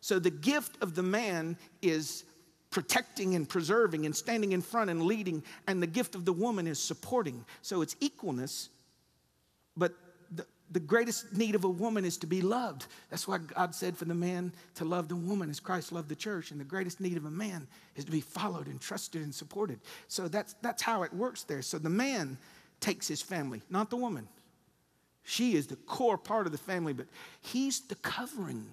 [0.00, 2.24] So the gift of the man is
[2.70, 6.66] protecting and preserving and standing in front and leading, and the gift of the woman
[6.66, 7.44] is supporting.
[7.60, 8.70] So it's equalness,
[9.76, 9.92] but
[10.72, 12.86] the, greatest need of a woman is to be loved.
[13.10, 16.16] That's why God said for the man to love the woman as Christ loved the
[16.16, 16.50] church.
[16.50, 17.66] And the greatest need of a man
[17.96, 19.80] is to be followed and trusted and supported.
[20.08, 21.62] So that's, that's how it works there.
[21.62, 22.38] So the man
[22.80, 24.28] takes his family, not the woman.
[25.24, 27.06] She is the core part of the family, but
[27.40, 28.66] he's the covering.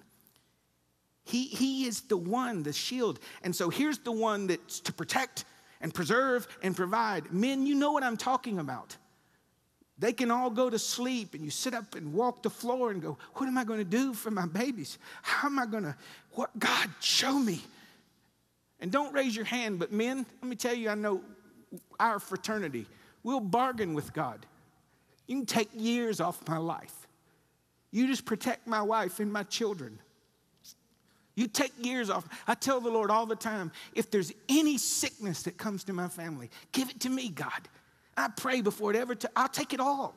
[1.24, 3.20] He, he is the one, the shield.
[3.42, 5.44] And so here's the one that's to protect
[5.80, 7.32] and preserve and provide.
[7.32, 8.96] Men, you know what I'm talking about.
[10.00, 13.02] They can all go to sleep and you sit up and walk the floor and
[13.02, 14.98] go, What am I going to do for my babies?
[15.22, 15.94] How am I going to,
[16.32, 17.60] what, God, show me.
[18.80, 21.20] And don't raise your hand, but men, let me tell you, I know
[22.00, 22.86] our fraternity,
[23.22, 24.46] we'll bargain with God.
[25.26, 27.06] You can take years off my life.
[27.90, 29.98] You just protect my wife and my children.
[31.34, 32.26] You take years off.
[32.48, 36.08] I tell the Lord all the time if there's any sickness that comes to my
[36.08, 37.68] family, give it to me, God.
[38.20, 40.16] I pray before it ever, I'll take it all.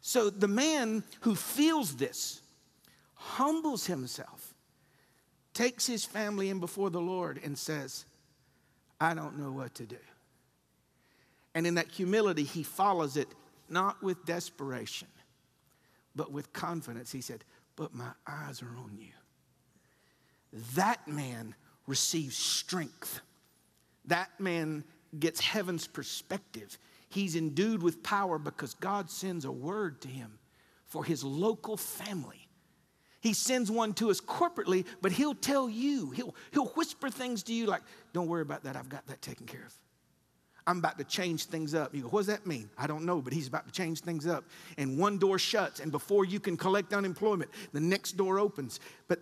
[0.00, 2.40] So the man who feels this
[3.14, 4.54] humbles himself,
[5.52, 8.04] takes his family in before the Lord, and says,
[9.00, 9.96] I don't know what to do.
[11.54, 13.28] And in that humility, he follows it
[13.68, 15.08] not with desperation,
[16.14, 17.10] but with confidence.
[17.10, 19.12] He said, But my eyes are on you
[20.74, 21.54] that man
[21.86, 23.20] receives strength.
[24.06, 24.84] That man
[25.18, 26.78] gets heaven's perspective.
[27.08, 30.38] He's endued with power because God sends a word to him
[30.84, 32.48] for his local family.
[33.20, 37.52] He sends one to us corporately, but he'll tell you, he'll, he'll whisper things to
[37.52, 37.82] you like,
[38.12, 39.74] don't worry about that, I've got that taken care of.
[40.68, 41.94] I'm about to change things up.
[41.94, 42.68] You go, what does that mean?
[42.76, 44.44] I don't know, but he's about to change things up.
[44.76, 48.80] And one door shuts, and before you can collect unemployment, the next door opens.
[49.06, 49.20] But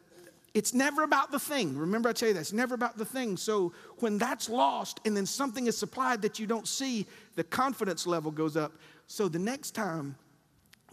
[0.54, 1.76] it's never about the thing.
[1.76, 2.40] Remember, I tell you that.
[2.40, 3.36] It's never about the thing.
[3.36, 8.06] So when that's lost and then something is supplied that you don't see, the confidence
[8.06, 8.72] level goes up.
[9.08, 10.14] So the next time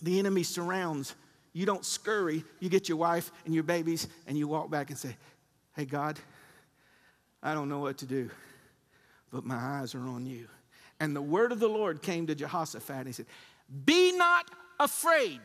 [0.01, 1.13] the enemy surrounds,
[1.53, 2.43] you don't scurry.
[2.59, 5.15] You get your wife and your babies and you walk back and say,
[5.75, 6.19] Hey, God,
[7.43, 8.29] I don't know what to do,
[9.31, 10.47] but my eyes are on you.
[10.99, 13.27] And the word of the Lord came to Jehoshaphat and he said,
[13.85, 14.49] Be not
[14.79, 15.39] afraid.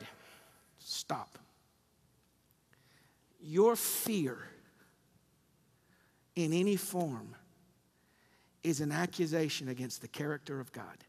[0.79, 1.39] Stop
[3.41, 4.39] your fear
[6.35, 7.35] in any form
[8.63, 11.05] is an accusation against the character of God.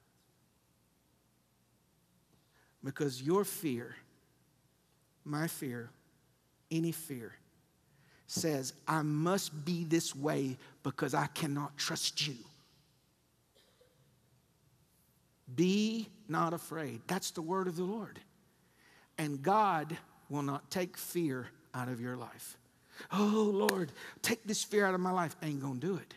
[2.83, 3.95] Because your fear,
[5.25, 5.89] my fear,
[6.71, 7.33] any fear,
[8.27, 12.35] says, I must be this way because I cannot trust you.
[15.55, 17.01] Be not afraid.
[17.07, 18.19] That's the word of the Lord.
[19.17, 19.97] And God
[20.29, 21.47] will not take fear
[21.77, 22.57] out of your life.
[23.11, 25.35] Oh, Lord, take this fear out of my life.
[25.41, 26.13] I ain't gonna do it.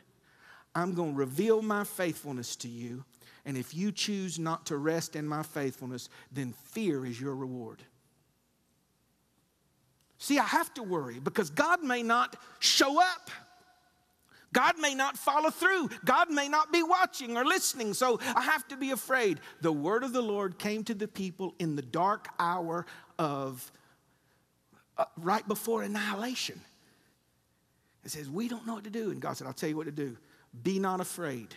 [0.75, 3.05] I'm gonna reveal my faithfulness to you.
[3.45, 7.83] And if you choose not to rest in my faithfulness, then fear is your reward.
[10.19, 13.31] See, I have to worry because God may not show up.
[14.53, 15.89] God may not follow through.
[16.05, 17.95] God may not be watching or listening.
[17.95, 19.41] So I have to be afraid.
[19.61, 22.85] The word of the Lord came to the people in the dark hour
[23.19, 23.71] of
[25.01, 26.61] Uh, right before annihilation.
[28.05, 29.11] It says, We don't know what to do.
[29.11, 30.15] And God said, I'll tell you what to do.
[30.63, 31.55] Be not afraid,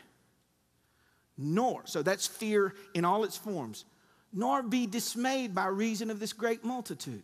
[1.37, 3.83] nor, so that's fear in all its forms,
[4.31, 7.23] nor be dismayed by reason of this great multitude.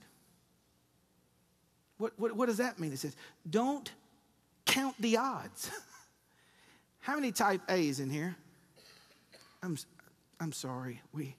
[1.99, 2.91] What, what, what does that mean?
[2.91, 3.15] It says,
[3.49, 3.89] Don't
[4.65, 5.71] count the odds.
[6.99, 8.35] How many type A's in here?
[9.63, 9.77] I'm,
[10.41, 10.99] I'm sorry.
[11.13, 11.33] We,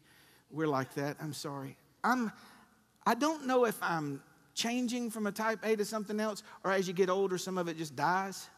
[0.51, 1.18] we're like that.
[1.20, 1.76] I'm sorry.
[2.03, 2.33] I'm,
[3.05, 4.22] I don't know if I'm
[4.61, 7.67] changing from a type A to something else, or as you get older, some of
[7.67, 8.49] it just dies?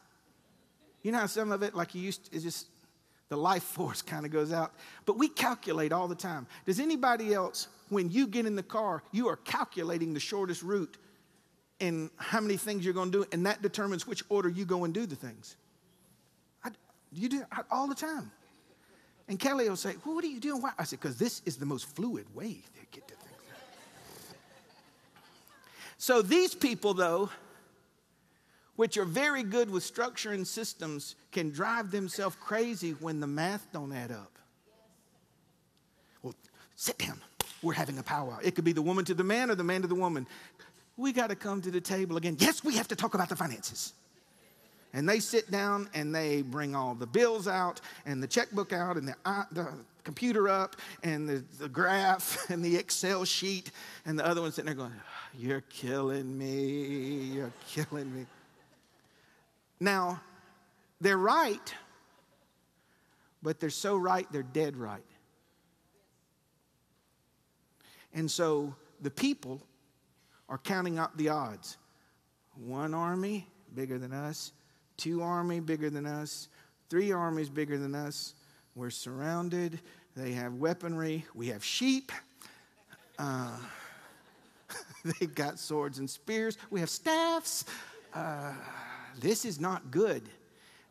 [1.01, 2.67] You know how some of it, like you used to, is just
[3.29, 4.73] the life force kind of goes out.
[5.05, 6.45] But we calculate all the time.
[6.65, 10.97] Does anybody else, when you get in the car, you are calculating the shortest route
[11.79, 14.83] and how many things you're going to do, and that determines which order you go
[14.83, 15.55] and do the things?
[16.65, 16.69] I,
[17.13, 18.29] you do I, all the time.
[19.29, 20.61] And Kelly will say, well, What are you doing?
[20.61, 20.71] Why?
[20.77, 23.15] I said, Because this is the most fluid way to get to
[26.03, 27.29] so these people, though,
[28.75, 33.65] which are very good with structure and systems, can drive themselves crazy when the math
[33.71, 34.37] don't add up.
[36.21, 36.35] Well,
[36.75, 37.21] sit down.
[37.61, 38.39] We're having a powwow.
[38.43, 40.27] It could be the woman to the man or the man to the woman.
[40.97, 42.35] We got to come to the table again.
[42.37, 43.93] Yes, we have to talk about the finances.
[44.91, 48.97] And they sit down and they bring all the bills out and the checkbook out
[48.97, 49.69] and the, uh, the
[50.03, 53.71] computer up and the, the graph and the Excel sheet.
[54.05, 54.91] And the other one sitting there going,
[55.37, 57.31] you're killing me.
[57.33, 58.25] You're killing me.
[59.79, 60.21] Now,
[61.01, 61.73] They're right,
[63.41, 65.03] but they're so right, they're dead right.
[68.13, 69.61] And so the people
[70.47, 71.77] are counting up the odds.
[72.55, 74.53] One army bigger than us,
[74.95, 76.47] two army bigger than us,
[76.89, 78.35] three armies bigger than us.
[78.75, 79.81] We're surrounded.
[80.15, 81.25] They have weaponry.
[81.35, 82.13] We have sheep.
[83.19, 83.57] Uh,
[85.19, 86.57] they've got swords and spears.
[86.69, 87.65] We have staffs.
[88.13, 88.53] Uh,
[89.19, 90.23] this is not good.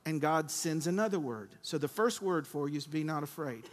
[0.04, 1.50] And God sends another word.
[1.62, 3.64] So the first word for you is be not afraid.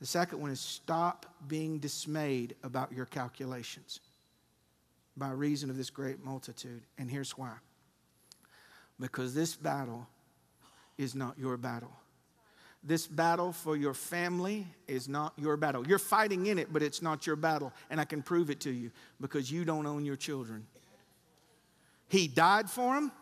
[0.00, 4.00] The second one is stop being dismayed about your calculations
[5.16, 6.82] by reason of this great multitude.
[6.98, 7.54] And here's why
[9.00, 10.08] because this battle
[10.96, 11.92] is not your battle.
[12.84, 15.86] This battle for your family is not your battle.
[15.86, 17.72] You're fighting in it, but it's not your battle.
[17.90, 20.66] And I can prove it to you because you don't own your children.
[22.08, 23.12] He died for them,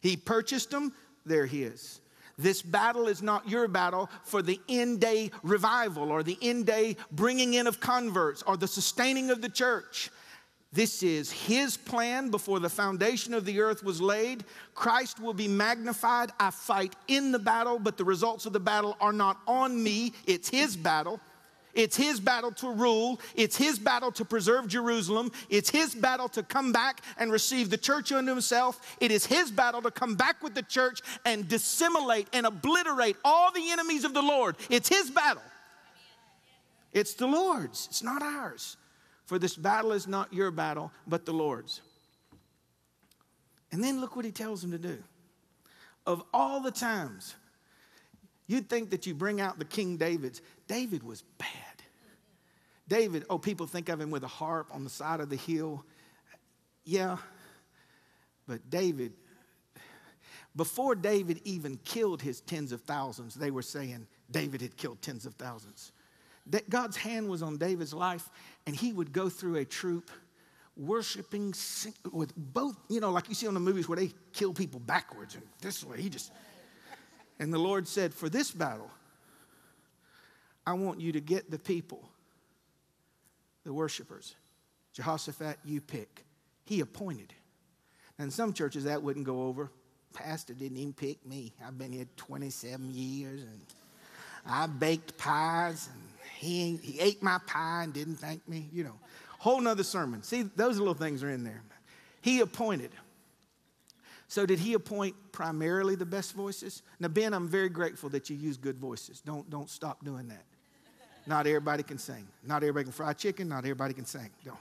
[0.00, 0.92] He purchased them,
[1.26, 2.00] they're His.
[2.38, 6.96] This battle is not your battle for the end day revival or the end day
[7.10, 10.10] bringing in of converts or the sustaining of the church.
[10.72, 14.44] This is his plan before the foundation of the earth was laid.
[14.74, 16.30] Christ will be magnified.
[16.38, 20.12] I fight in the battle, but the results of the battle are not on me.
[20.26, 21.20] It's his battle.
[21.74, 23.20] It's his battle to rule.
[23.34, 25.30] It's his battle to preserve Jerusalem.
[25.48, 28.96] It's his battle to come back and receive the church unto himself.
[29.00, 33.52] It is his battle to come back with the church and dissimulate and obliterate all
[33.52, 34.56] the enemies of the Lord.
[34.68, 35.42] It's his battle.
[36.92, 38.77] It's the Lord's, it's not ours.
[39.28, 41.82] For this battle is not your battle, but the Lord's.
[43.70, 44.96] And then look what he tells him to do.
[46.06, 47.34] Of all the times,
[48.46, 50.40] you'd think that you bring out the King David's.
[50.66, 51.48] David was bad.
[52.88, 55.84] David, oh, people think of him with a harp on the side of the hill.
[56.86, 57.18] Yeah,
[58.46, 59.12] but David,
[60.56, 65.26] before David even killed his tens of thousands, they were saying David had killed tens
[65.26, 65.92] of thousands.
[66.50, 68.28] That God's hand was on David's life,
[68.66, 70.10] and he would go through a troop
[70.76, 71.52] worshiping
[72.12, 75.34] with both, you know, like you see on the movies where they kill people backwards
[75.34, 76.00] and this way.
[76.00, 76.32] He just,
[77.38, 78.90] and the Lord said, For this battle,
[80.66, 82.08] I want you to get the people,
[83.64, 84.34] the worshipers.
[84.92, 86.24] Jehoshaphat, you pick.
[86.64, 87.32] He appointed.
[88.18, 89.70] And some churches that wouldn't go over.
[90.12, 91.52] Pastor didn't even pick me.
[91.64, 93.60] I've been here 27 years and
[94.44, 96.07] I baked pies and
[96.38, 98.94] he, he ate my pie and didn't thank me, you know.
[99.38, 100.22] Whole nother sermon.
[100.22, 101.62] See, those little things are in there.
[102.20, 102.90] He appointed.
[104.28, 106.82] So, did he appoint primarily the best voices?
[107.00, 109.20] Now, Ben, I'm very grateful that you use good voices.
[109.20, 110.44] Don't, don't stop doing that.
[111.26, 112.26] Not everybody can sing.
[112.44, 113.48] Not everybody can fry chicken.
[113.48, 114.30] Not everybody can sing.
[114.44, 114.56] Don't.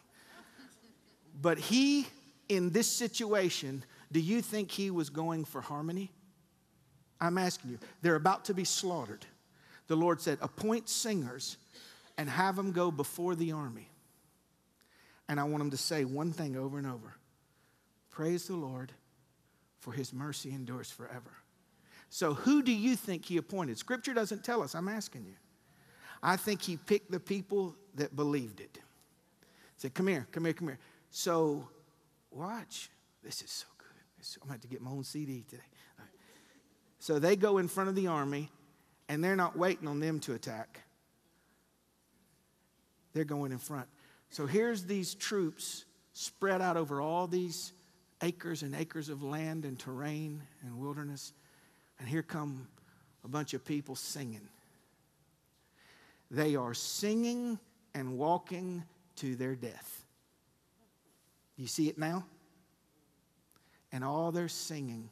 [1.41, 2.07] But he,
[2.49, 6.11] in this situation, do you think he was going for harmony?
[7.21, 7.79] I'm asking you.
[8.01, 9.25] They're about to be slaughtered.
[9.87, 11.57] The Lord said, appoint singers
[12.17, 13.89] and have them go before the army.
[15.29, 17.15] And I want them to say one thing over and over
[18.09, 18.93] Praise the Lord,
[19.79, 21.31] for his mercy endures forever.
[22.09, 23.77] So, who do you think he appointed?
[23.77, 24.73] Scripture doesn't tell us.
[24.73, 25.35] I'm asking you.
[26.23, 28.79] I think he picked the people that believed it.
[29.75, 30.79] Said, Come here, come here, come here.
[31.11, 31.67] So,
[32.31, 32.89] watch.
[33.21, 34.37] This is so good.
[34.41, 35.61] I'm going to get my own CD today.
[35.99, 36.07] Right.
[36.97, 38.49] So, they go in front of the army,
[39.09, 40.81] and they're not waiting on them to attack.
[43.17, 43.87] They're going in front.
[44.29, 47.73] So here's these troops spread out over all these
[48.21, 51.33] acres and acres of land and terrain and wilderness.
[51.97, 52.67] And here come
[53.25, 54.47] a bunch of people singing.
[56.29, 57.57] They are singing
[57.95, 58.83] and walking
[59.15, 60.05] to their death.
[61.55, 62.23] You see it now?
[63.91, 65.09] And all they're singing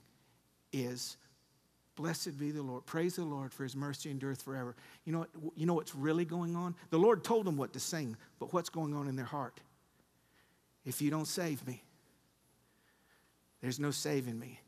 [0.72, 1.18] is
[1.96, 2.86] Blessed be the Lord.
[2.86, 4.76] Praise the Lord for his mercy endureth forever.
[5.06, 5.26] You know,
[5.56, 6.76] you know what's really going on?
[6.90, 9.62] The Lord told them what to sing, but what's going on in their heart?
[10.86, 11.84] If you don't save me,
[13.62, 14.60] there's no saving me.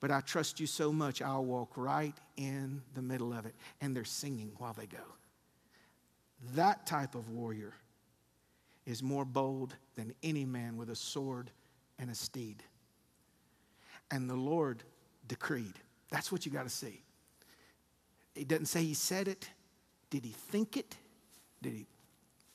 [0.00, 3.54] But I trust you so much, I'll walk right in the middle of it.
[3.80, 4.98] And they're singing while they go.
[6.54, 7.72] That type of warrior
[8.86, 11.50] is more bold than any man with a sword
[11.98, 12.62] and a steed.
[14.10, 14.82] And the Lord
[15.26, 15.74] decreed
[16.14, 17.02] that's what you got to see.
[18.36, 19.50] It doesn't say he said it.
[20.10, 20.94] Did he think it?
[21.60, 21.86] Did he?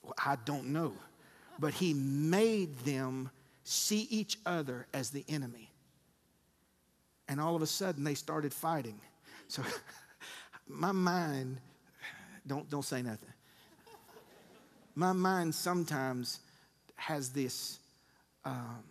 [0.02, 0.94] Well, I don't know.
[1.60, 3.30] But he made them
[3.66, 5.74] see each other as the enemy.
[7.28, 8.98] And all of a sudden they started fighting.
[9.50, 9.62] So
[10.70, 11.58] my mind,
[12.48, 13.34] don't, don't say nothing.
[14.96, 16.40] My mind sometimes
[16.96, 17.80] has this
[18.46, 18.86] um,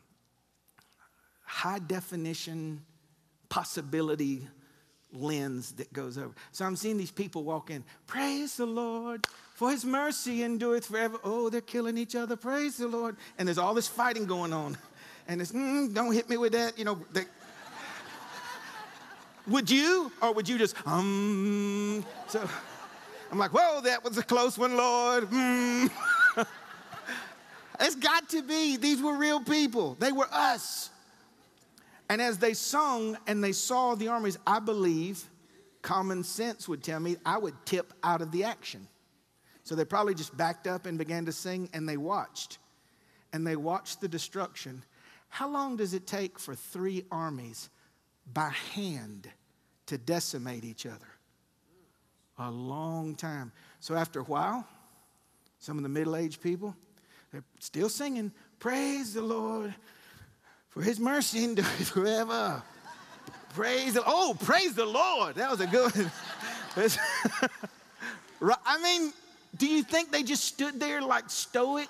[1.42, 2.82] high definition
[3.48, 4.46] possibility
[5.12, 6.34] lens that goes over.
[6.52, 11.18] So I'm seeing these people walk in, praise the Lord, for his mercy endureth forever.
[11.24, 13.16] Oh, they're killing each other, praise the Lord.
[13.38, 14.76] And there's all this fighting going on.
[15.26, 16.98] And it's, mm, don't hit me with that, you know.
[17.12, 17.24] They,
[19.46, 22.48] would you, or would you just, um, so
[23.30, 25.28] I'm like, whoa, that was a close one, Lord.
[25.30, 25.90] Mm.
[27.80, 28.76] it's got to be.
[28.76, 30.90] These were real people, they were us.
[32.08, 35.24] And as they sung and they saw the armies, I believe
[35.82, 38.88] common sense would tell me I would tip out of the action.
[39.64, 42.58] So they probably just backed up and began to sing and they watched.
[43.32, 44.82] And they watched the destruction.
[45.28, 47.68] How long does it take for three armies
[48.32, 49.28] by hand
[49.86, 51.08] to decimate each other?
[52.38, 53.52] A long time.
[53.80, 54.66] So after a while,
[55.58, 56.74] some of the middle aged people,
[57.30, 59.74] they're still singing, Praise the Lord,
[60.70, 62.62] for his mercy endures forever.
[63.54, 65.36] praise the Oh, praise the Lord.
[65.36, 66.10] That was a good.
[68.66, 69.12] I mean,
[69.56, 71.88] do you think they just stood there like stoic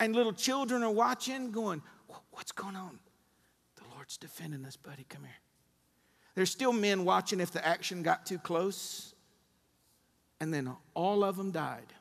[0.00, 1.82] and little children are watching, going,
[2.30, 3.00] What's going on?
[3.76, 5.04] The Lord's defending us, buddy.
[5.08, 5.32] Come here.
[6.36, 9.12] There's still men watching if the action got too close.
[10.40, 11.92] And then all of them died.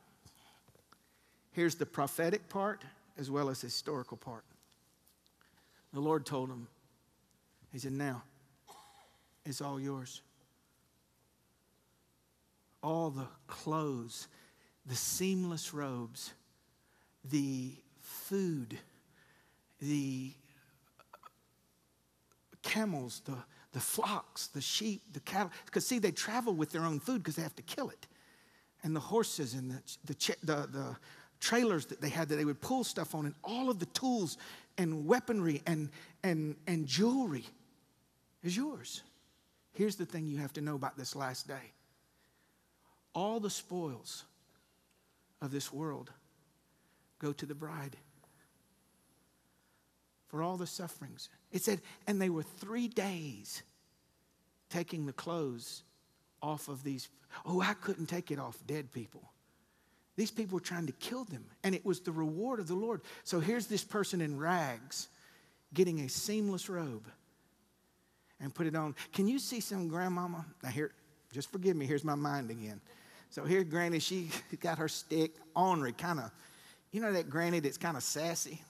[1.54, 2.84] Here's the prophetic part
[3.18, 4.44] as well as historical part.
[5.94, 6.68] The Lord told him,
[7.72, 8.24] He said, Now,
[9.46, 10.22] it's all yours.
[12.84, 14.28] All the clothes,
[14.86, 16.34] the seamless robes,
[17.24, 18.78] the food,
[19.82, 20.32] the
[22.62, 23.38] camels, the,
[23.74, 25.52] the flocks, the sheep, the cattle.
[25.66, 28.08] Because, see, they travel with their own food because they have to kill it.
[28.84, 30.96] And the horses and the, the, the, the
[31.40, 34.38] trailers that they had that they would pull stuff on, and all of the tools
[34.78, 35.90] and weaponry and,
[36.24, 37.46] and, and jewelry
[38.44, 39.02] is yours.
[39.74, 41.72] Here's the thing you have to know about this last day
[43.14, 44.26] all the spoils
[45.42, 46.12] of this world
[47.20, 47.98] go to the bride
[50.28, 51.30] for all the sufferings.
[51.52, 53.64] It said, and they were three days
[54.70, 55.84] taking the clothes
[56.42, 57.10] off of these.
[57.46, 59.32] Oh, I couldn't take it off dead people.
[60.18, 63.02] These people were trying to kill them, and it was the reward of the Lord.
[63.24, 65.08] So here's this person in rags
[65.74, 67.08] getting a seamless robe
[68.42, 68.96] and put it on.
[69.14, 70.44] Can you see some grandmama?
[70.64, 70.92] Now, here,
[71.32, 72.82] just forgive me, here's my mind again.
[73.30, 76.32] So here, Granny, she got her stick, ornery, kind of,
[76.92, 78.62] you know that Granny that's kind of sassy?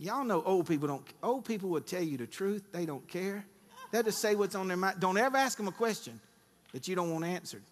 [0.00, 3.44] Y'all know old people don't, old people will tell you the truth, they don't care.
[3.90, 5.00] They'll just say what's on their mind.
[5.00, 6.20] Don't ever ask them a question
[6.72, 7.62] that you don't want answered.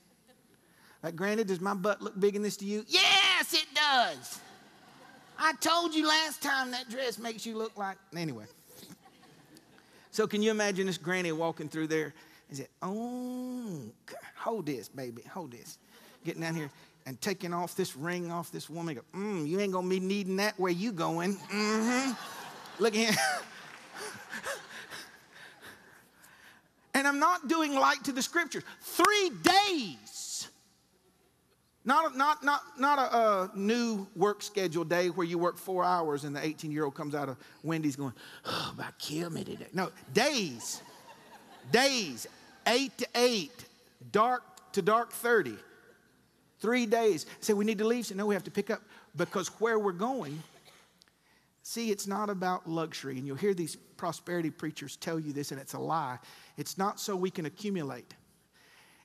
[1.02, 2.84] Like, granted, does my butt look big in this to you?
[2.88, 4.40] Yes, it does.
[5.38, 7.98] I told you last time that dress makes you look like.
[8.16, 8.46] Anyway.
[10.10, 12.14] So, can you imagine this granny walking through there
[12.48, 13.82] and say, Oh,
[14.36, 15.78] hold this, baby, hold this.
[16.24, 16.70] Getting down here
[17.06, 18.96] and taking off this ring off this woman.
[18.96, 21.36] Go, mm, you ain't gonna be needing that where you going.
[21.36, 22.12] Mm-hmm.
[22.82, 23.12] Look here.
[26.94, 28.64] and I'm not doing light to the scriptures.
[28.80, 30.15] Three days
[31.86, 36.24] not, not, not, not a, a, new work schedule day where you work four hours
[36.24, 38.12] and the 18 year old comes out of Wendy's going,
[38.44, 39.68] oh, about kill me today.
[39.72, 40.82] No, days.
[41.70, 42.26] days.
[42.66, 43.64] Eight to eight.
[44.10, 45.54] Dark to dark 30.
[46.58, 47.26] Three days.
[47.40, 48.06] Say, we need to leave.
[48.06, 48.82] So, no, we have to pick up
[49.16, 50.42] because where we're going,
[51.62, 53.16] see, it's not about luxury.
[53.16, 56.18] And you'll hear these prosperity preachers tell you this, and it's a lie.
[56.56, 58.12] It's not so we can accumulate.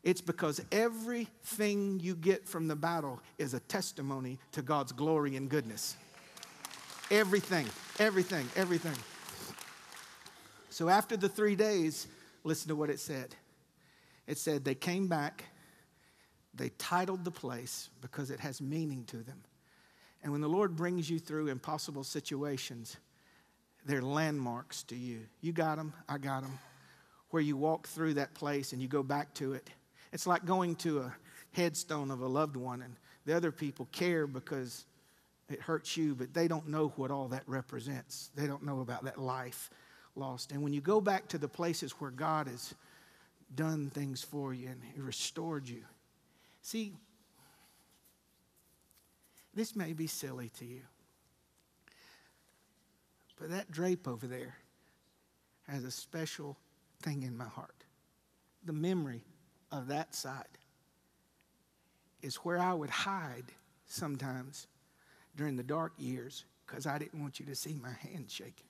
[0.03, 5.47] It's because everything you get from the battle is a testimony to God's glory and
[5.47, 5.95] goodness.
[7.11, 7.67] Everything,
[7.99, 8.95] everything, everything.
[10.69, 12.07] So after the three days,
[12.43, 13.35] listen to what it said.
[14.25, 15.45] It said they came back,
[16.55, 19.43] they titled the place because it has meaning to them.
[20.23, 22.97] And when the Lord brings you through impossible situations,
[23.85, 25.21] they're landmarks to you.
[25.41, 26.57] You got them, I got them.
[27.29, 29.69] Where you walk through that place and you go back to it
[30.11, 31.15] it's like going to a
[31.53, 32.95] headstone of a loved one, and
[33.25, 34.85] the other people care because
[35.49, 38.31] it hurts you, but they don't know what all that represents.
[38.35, 39.69] They don't know about that life
[40.15, 40.51] lost.
[40.51, 42.73] And when you go back to the places where God has
[43.53, 45.83] done things for you and restored you,
[46.61, 46.93] see,
[49.53, 50.81] this may be silly to you,
[53.37, 54.55] but that drape over there
[55.67, 56.57] has a special
[57.01, 57.83] thing in my heart.
[58.63, 59.23] The memory
[59.71, 60.45] of that side
[62.21, 63.45] is where I would hide
[63.85, 64.67] sometimes
[65.35, 68.67] during the dark years because I didn't want you to see my hand shaking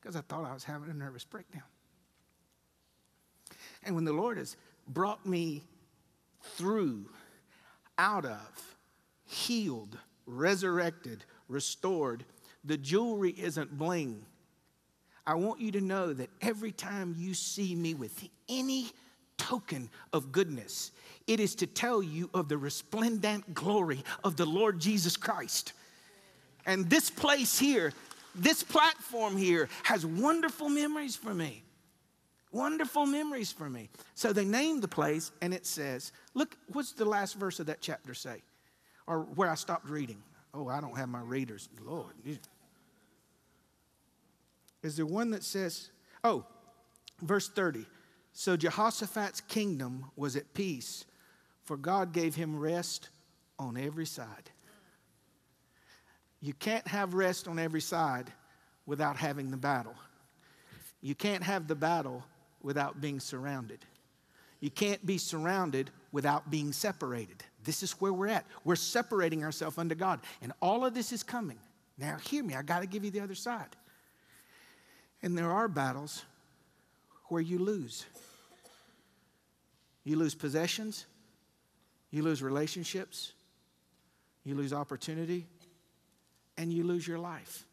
[0.00, 1.62] because I thought I was having a nervous breakdown.
[3.82, 4.56] And when the Lord has
[4.88, 5.62] brought me
[6.42, 7.08] through,
[7.98, 8.76] out of,
[9.24, 12.24] healed, resurrected, restored,
[12.64, 14.24] the jewelry isn't bling.
[15.26, 18.90] I want you to know that every time you see me with any
[19.36, 20.92] token of goodness,
[21.26, 25.72] it is to tell you of the resplendent glory of the Lord Jesus Christ.
[26.66, 27.92] And this place here,
[28.34, 31.62] this platform here, has wonderful memories for me.
[32.52, 33.88] Wonderful memories for me.
[34.14, 37.80] So they named the place, and it says, look, what's the last verse of that
[37.80, 38.42] chapter say?
[39.06, 40.22] Or where I stopped reading.
[40.54, 41.68] Oh, I don't have my readers.
[41.84, 42.12] Lord.
[44.82, 45.90] Is there one that says,
[46.22, 46.44] oh,
[47.22, 47.86] verse 30.
[48.34, 51.04] So Jehoshaphat's kingdom was at peace,
[51.62, 53.08] for God gave him rest
[53.60, 54.50] on every side.
[56.42, 58.30] You can't have rest on every side
[58.86, 59.94] without having the battle.
[61.00, 62.24] You can't have the battle
[62.60, 63.78] without being surrounded.
[64.58, 67.44] You can't be surrounded without being separated.
[67.62, 68.46] This is where we're at.
[68.64, 70.20] We're separating ourselves unto God.
[70.42, 71.58] And all of this is coming.
[71.96, 73.76] Now, hear me, I got to give you the other side.
[75.22, 76.24] And there are battles
[77.28, 78.04] where you lose.
[80.04, 81.06] You lose possessions,
[82.10, 83.32] you lose relationships,
[84.44, 85.46] you lose opportunity,
[86.58, 87.64] and you lose your life.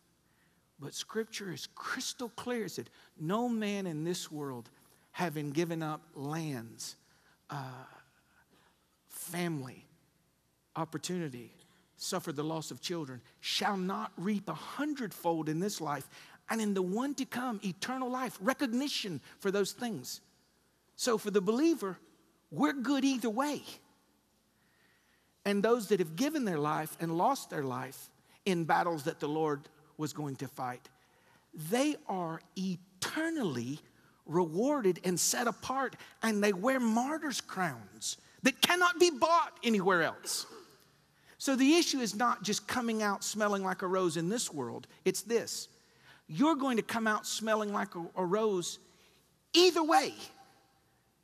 [0.79, 2.65] But scripture is crystal clear.
[2.65, 2.89] It said,
[3.19, 4.69] No man in this world,
[5.11, 6.95] having given up lands,
[7.49, 7.85] uh,
[9.09, 9.85] family,
[10.75, 11.53] opportunity,
[11.97, 16.09] suffered the loss of children, shall not reap a hundredfold in this life,
[16.51, 20.19] and in the one to come, eternal life, recognition for those things.
[20.97, 21.97] So for the believer,
[22.51, 23.61] we're good either way.
[25.45, 28.09] And those that have given their life and lost their life
[28.45, 29.61] in battles that the Lord
[29.97, 30.89] was going to fight,
[31.71, 33.79] they are eternally
[34.25, 40.45] rewarded and set apart, and they wear martyr's crowns that cannot be bought anywhere else.
[41.37, 44.87] So the issue is not just coming out smelling like a rose in this world,
[45.05, 45.69] it's this
[46.27, 48.79] you're going to come out smelling like a, a rose
[49.53, 50.13] either way.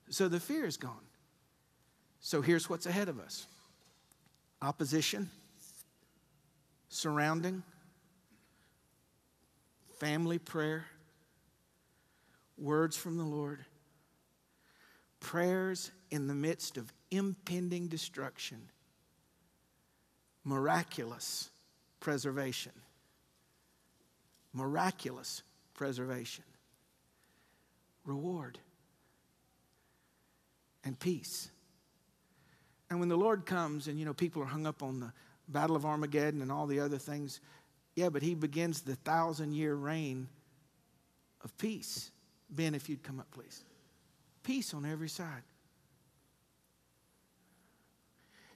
[0.10, 0.94] So the fear is gone.
[2.20, 3.48] So here's what's ahead of us
[4.62, 5.30] opposition,
[6.90, 7.64] surrounding,
[10.00, 10.86] family prayer,
[12.58, 13.64] words from the Lord,
[15.20, 18.70] prayers in the midst of impending destruction,
[20.44, 21.50] miraculous
[22.00, 22.72] preservation.
[24.58, 25.44] Miraculous
[25.76, 26.44] preservation,
[28.06, 28.58] reward,
[30.84, 31.52] and peace.
[32.90, 35.14] And when the Lord comes and, you know, people are hung up on the
[35.48, 37.40] Battle of Armageddon and all the other things,
[37.96, 40.28] yeah, but he begins the thousand year reign
[41.44, 42.10] of peace.
[42.50, 43.64] Ben, if you'd come up, please.
[44.42, 45.44] Peace on every side.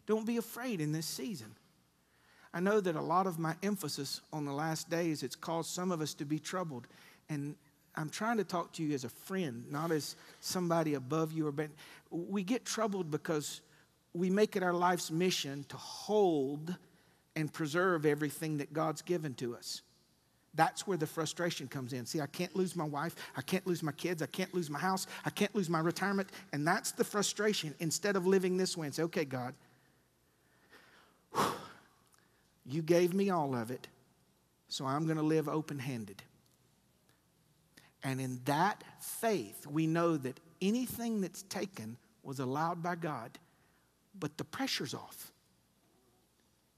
[0.08, 1.54] Don't be afraid in this season.
[2.54, 5.92] I know that a lot of my emphasis on the last days, it's caused some
[5.92, 6.88] of us to be troubled.
[7.30, 7.56] And
[7.96, 11.54] I'm trying to talk to you as a friend, not as somebody above you or.
[12.10, 13.62] We get troubled because
[14.14, 16.76] we make it our life's mission to hold
[17.36, 19.82] and preserve everything that God's given to us.
[20.54, 22.06] That's where the frustration comes in.
[22.06, 23.16] See, I can't lose my wife.
[23.38, 24.22] I can't lose my kids.
[24.22, 25.08] I can't lose my house.
[25.24, 26.28] I can't lose my retirement.
[26.52, 27.74] And that's the frustration.
[27.80, 29.54] Instead of living this way and say, okay, God,
[32.74, 33.88] you gave me all of it,
[34.68, 36.22] so I'm going to live open handed.
[38.04, 43.38] And in that faith, we know that anything that's taken was allowed by God
[44.18, 45.32] but the pressure's off.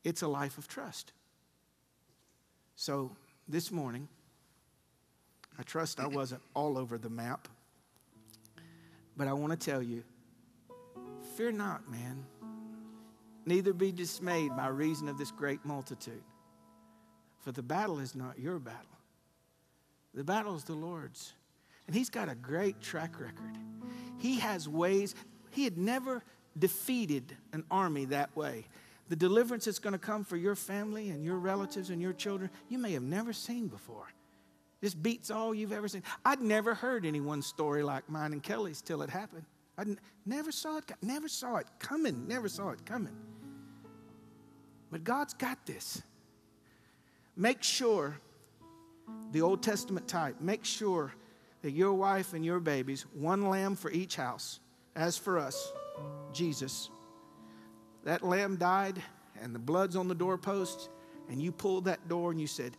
[0.04, 1.14] It's a life of trust.
[2.76, 3.12] So
[3.48, 4.08] this morning,
[5.58, 7.48] I trust I wasn't all over the map,
[9.16, 10.04] but I want to tell you
[11.36, 12.26] fear not, man.
[13.46, 16.24] Neither be dismayed by reason of this great multitude.
[17.42, 18.98] For the battle is not your battle,
[20.14, 21.34] the battle is the Lord's.
[21.86, 23.58] And He's got a great track record.
[24.18, 25.16] He has ways,
[25.52, 26.24] He had never
[26.58, 28.66] defeated an army that way.
[29.10, 32.50] The deliverance that's going to come for your family and your relatives and your children,
[32.70, 34.08] you may have never seen before.
[34.80, 36.04] This beats all you've ever seen.
[36.26, 39.46] I'd never heard anyone's story like mine and Kelly's till it happened.
[39.78, 39.86] I
[40.26, 43.16] never saw it, never saw it coming, never saw it coming.
[44.94, 46.04] But God's got this.
[47.36, 48.16] Make sure,
[49.32, 51.16] the Old Testament type, make sure
[51.64, 54.60] that your wife and your babies, one lamb for each house.
[54.96, 55.74] As for us,
[56.32, 56.92] Jesus.
[58.04, 59.02] That lamb died
[59.42, 60.90] and the blood's on the doorpost,
[61.28, 62.78] and you pulled that door and you said,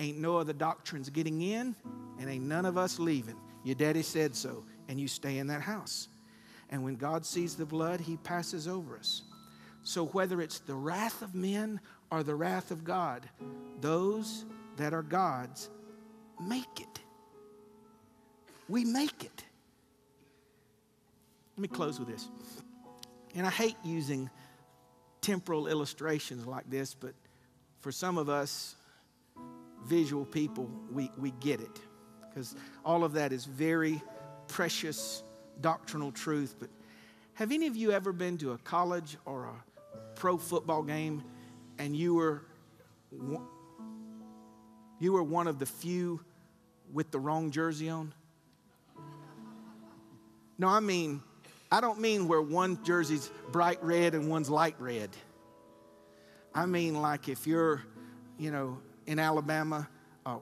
[0.00, 1.76] Ain't no other doctrines getting in,
[2.18, 3.36] and ain't none of us leaving.
[3.62, 6.08] Your daddy said so, and you stay in that house.
[6.70, 9.22] And when God sees the blood, he passes over us.
[9.82, 11.80] So whether it's the wrath of men
[12.10, 13.28] or the wrath of God,
[13.80, 14.44] those
[14.76, 15.68] that are God's
[16.40, 17.00] make it.
[18.68, 19.44] We make it.
[21.56, 22.28] Let me close with this.
[23.34, 24.30] And I hate using
[25.20, 27.14] temporal illustrations like this, but
[27.80, 28.76] for some of us,
[29.84, 31.80] visual people, we, we get it.
[32.28, 32.54] Because
[32.84, 34.00] all of that is very
[34.48, 35.22] precious
[35.60, 36.54] doctrinal truth.
[36.58, 36.70] But
[37.34, 39.71] have any of you ever been to a college or a
[40.22, 41.20] pro football game
[41.80, 42.42] and you were
[45.00, 46.20] you were one of the few
[46.92, 48.14] with the wrong jersey on?
[50.58, 51.22] No, I mean,
[51.72, 55.10] I don't mean where one jersey's bright red and one's light red.
[56.54, 57.82] I mean, like if you're,
[58.38, 58.78] you know,
[59.08, 59.88] in Alabama,
[60.24, 60.38] uh,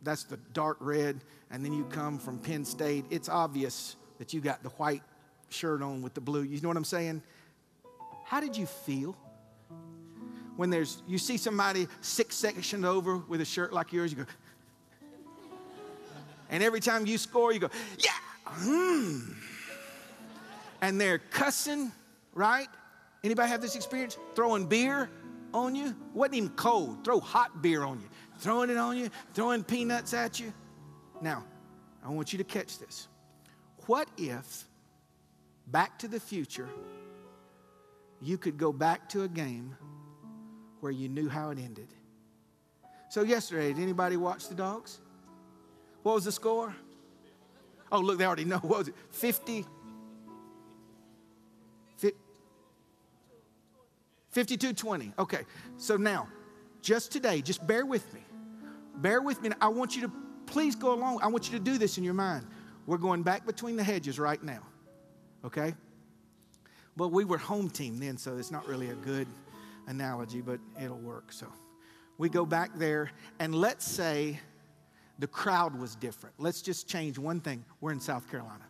[0.00, 4.40] that's the dark red, and then you come from Penn State, it's obvious that you
[4.40, 5.02] got the white
[5.48, 6.44] shirt on with the blue.
[6.44, 7.20] You know what I'm saying?
[8.28, 9.16] How did you feel
[10.56, 14.12] when there's you see somebody six sections over with a shirt like yours?
[14.12, 14.24] You go,
[16.50, 18.10] and every time you score, you go, yeah,
[18.44, 19.32] hmm.
[20.82, 21.90] And they're cussing,
[22.34, 22.68] right?
[23.24, 24.18] Anybody have this experience?
[24.34, 25.08] Throwing beer
[25.54, 25.96] on you?
[26.12, 27.04] Wasn't even cold.
[27.06, 28.08] Throw hot beer on you.
[28.40, 30.52] Throwing it on you, throwing peanuts at you.
[31.22, 31.44] Now,
[32.04, 33.08] I want you to catch this.
[33.86, 34.64] What if,
[35.68, 36.68] back to the future,
[38.20, 39.76] you could go back to a game
[40.80, 41.88] where you knew how it ended?
[43.10, 45.00] So, yesterday, did anybody watch the dogs?
[46.02, 46.74] What was the score?
[47.90, 48.58] Oh, look, they already know.
[48.62, 48.94] What was it?
[49.10, 49.64] 50.
[54.30, 55.12] 52 20.
[55.18, 55.40] Okay.
[55.78, 56.28] So now,
[56.82, 58.20] just today, just bear with me.
[58.96, 59.50] Bear with me.
[59.60, 60.12] I want you to
[60.46, 61.20] please go along.
[61.22, 62.46] I want you to do this in your mind.
[62.86, 64.60] We're going back between the hedges right now.
[65.44, 65.74] Okay?
[66.98, 69.28] Well, we were home team then, so it's not really a good
[69.86, 71.32] analogy, but it'll work.
[71.32, 71.46] So
[72.18, 74.40] we go back there, and let's say
[75.20, 76.34] the crowd was different.
[76.38, 77.64] Let's just change one thing.
[77.80, 78.64] We're in South Carolina,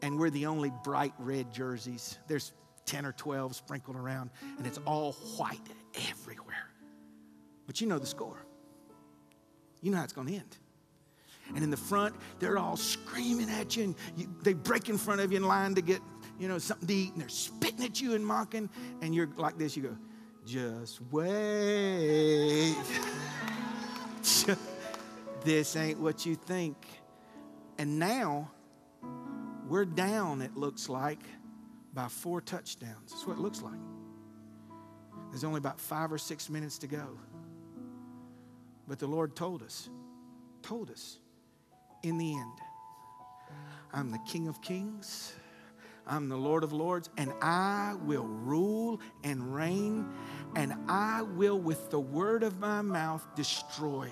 [0.00, 2.20] and we're the only bright red jerseys.
[2.28, 2.52] There's
[2.86, 5.58] 10 or 12 sprinkled around, and it's all white
[6.08, 6.70] everywhere.
[7.66, 8.46] But you know the score.
[9.82, 10.56] You know how it's going to end.
[11.54, 15.20] And in the front, they're all screaming at you, and you, they break in front
[15.20, 16.00] of you in line to get,
[16.40, 18.70] you know, something to eat, and they're spitting at you and mocking,
[19.02, 19.76] and you're like this.
[19.76, 19.96] You go,
[20.46, 22.74] just wait.
[25.44, 26.76] this ain't what you think.
[27.78, 28.50] And now
[29.68, 31.20] we're down, it looks like,
[31.92, 33.10] by four touchdowns.
[33.10, 33.78] That's what it looks like.
[35.30, 37.18] There's only about five or six minutes to go.
[38.88, 39.90] But the Lord told us,
[40.62, 41.18] told us,
[42.02, 42.58] in the end,
[43.92, 45.34] I'm the King of Kings,
[46.10, 50.08] I'm the Lord of Lords, and I will rule and reign,
[50.56, 54.10] and I will, with the word of my mouth, destroy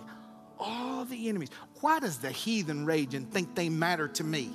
[0.61, 1.51] all the enemies.
[1.81, 4.51] Why does the heathen rage and think they matter to me?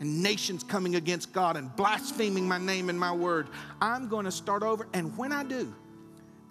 [0.00, 3.48] And nations coming against God and blaspheming my name and my word.
[3.82, 5.74] I'm going to start over, and when I do,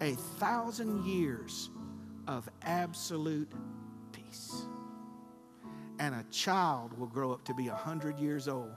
[0.00, 1.70] a thousand years
[2.28, 3.50] of absolute
[4.12, 4.62] peace.
[5.98, 8.70] And a child will grow up to be a hundred years old.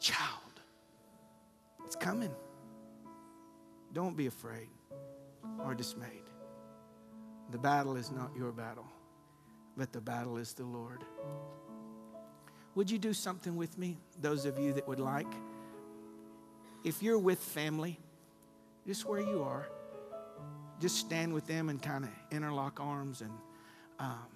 [0.00, 0.60] Child.
[1.84, 2.34] It's coming.
[3.92, 4.68] Don't be afraid
[5.64, 6.22] or dismayed.
[7.50, 8.86] The battle is not your battle,
[9.76, 11.04] but the battle is the Lord.
[12.76, 15.32] Would you do something with me, those of you that would like?
[16.84, 17.98] If you're with family,
[18.86, 19.66] just where you are,
[20.80, 23.32] just stand with them and kind of interlock arms and
[23.98, 24.28] um,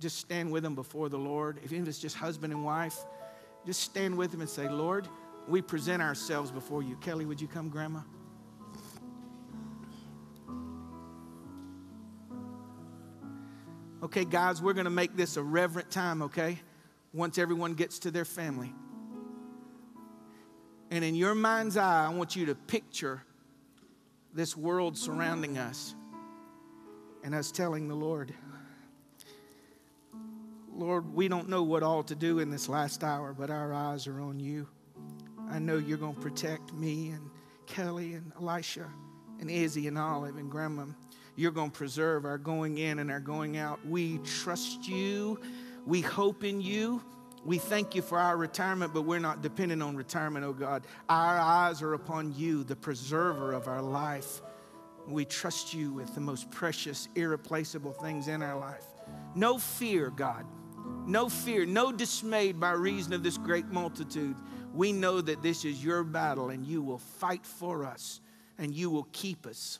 [0.00, 1.58] just stand with them before the Lord.
[1.62, 3.04] If it's just husband and wife,
[3.66, 5.08] just stand with them and say, Lord,
[5.48, 6.96] we present ourselves before you.
[6.96, 8.00] Kelly, would you come, Grandma?
[14.02, 16.58] Okay, guys, we're going to make this a reverent time, okay?
[17.14, 18.74] Once everyone gets to their family.
[20.90, 23.22] And in your mind's eye, I want you to picture
[24.34, 25.94] this world surrounding us
[27.22, 28.34] and us telling the Lord,
[30.74, 34.06] Lord, we don't know what all to do in this last hour, but our eyes
[34.08, 34.66] are on you.
[35.48, 37.30] I know you're going to protect me and
[37.66, 38.86] Kelly and Elisha
[39.40, 40.86] and Izzy and Olive and Grandma.
[41.36, 43.86] You're going to preserve our going in and our going out.
[43.86, 45.38] We trust you.
[45.86, 47.02] We hope in you.
[47.44, 50.86] We thank you for our retirement, but we're not dependent on retirement, oh God.
[51.08, 54.40] Our eyes are upon you, the preserver of our life.
[55.06, 58.84] We trust you with the most precious, irreplaceable things in our life.
[59.34, 60.46] No fear, God.
[61.06, 64.36] No fear, no dismayed by reason of this great multitude.
[64.72, 68.20] We know that this is your battle and you will fight for us
[68.58, 69.78] and you will keep us.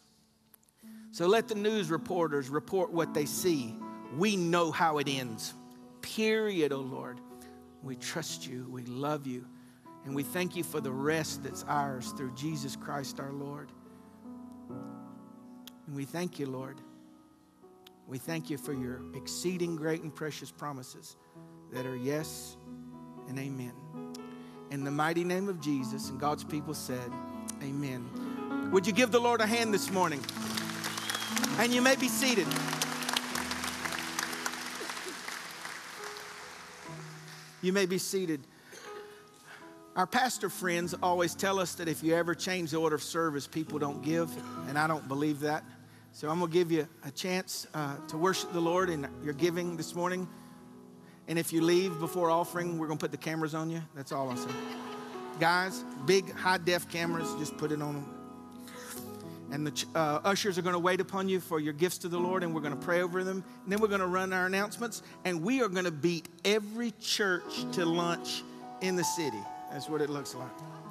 [1.12, 3.76] So let the news reporters report what they see.
[4.16, 5.54] We know how it ends.
[6.02, 7.20] Period, oh Lord.
[7.82, 9.44] We trust you, we love you,
[10.06, 13.70] and we thank you for the rest that's ours through Jesus Christ our Lord.
[15.86, 16.80] And we thank you, Lord.
[18.06, 21.16] We thank you for your exceeding great and precious promises
[21.72, 22.56] that are yes
[23.28, 23.72] and amen.
[24.70, 27.10] In the mighty name of Jesus, and God's people said,
[27.62, 28.70] Amen.
[28.72, 30.20] Would you give the Lord a hand this morning?
[31.58, 32.46] And you may be seated.
[37.62, 38.40] You may be seated.
[39.96, 43.46] Our pastor friends always tell us that if you ever change the order of service,
[43.46, 44.30] people don't give,
[44.68, 45.64] and I don't believe that.
[46.14, 49.34] So I'm going to give you a chance uh, to worship the Lord in your
[49.34, 50.28] giving this morning.
[51.26, 53.82] And if you leave before offering, we're going to put the cameras on you.
[53.96, 54.52] That's all I'll say.
[55.40, 58.14] Guys, big high def cameras, just put it on them.
[59.50, 62.18] And the uh, ushers are going to wait upon you for your gifts to the
[62.18, 63.42] Lord, and we're going to pray over them.
[63.64, 66.92] And then we're going to run our announcements, and we are going to beat every
[67.00, 68.44] church to lunch
[68.82, 69.42] in the city.
[69.72, 70.83] That's what it looks like.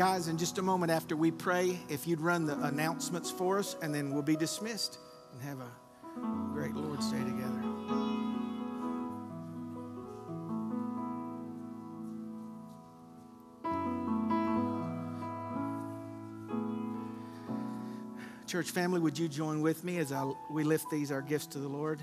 [0.00, 3.76] Guys, in just a moment after we pray, if you'd run the announcements for us,
[3.82, 4.96] and then we'll be dismissed
[5.30, 5.70] and have a
[6.54, 7.62] great Lord's Day together.
[18.46, 21.58] Church family, would you join with me as I, we lift these, our gifts to
[21.58, 22.00] the Lord?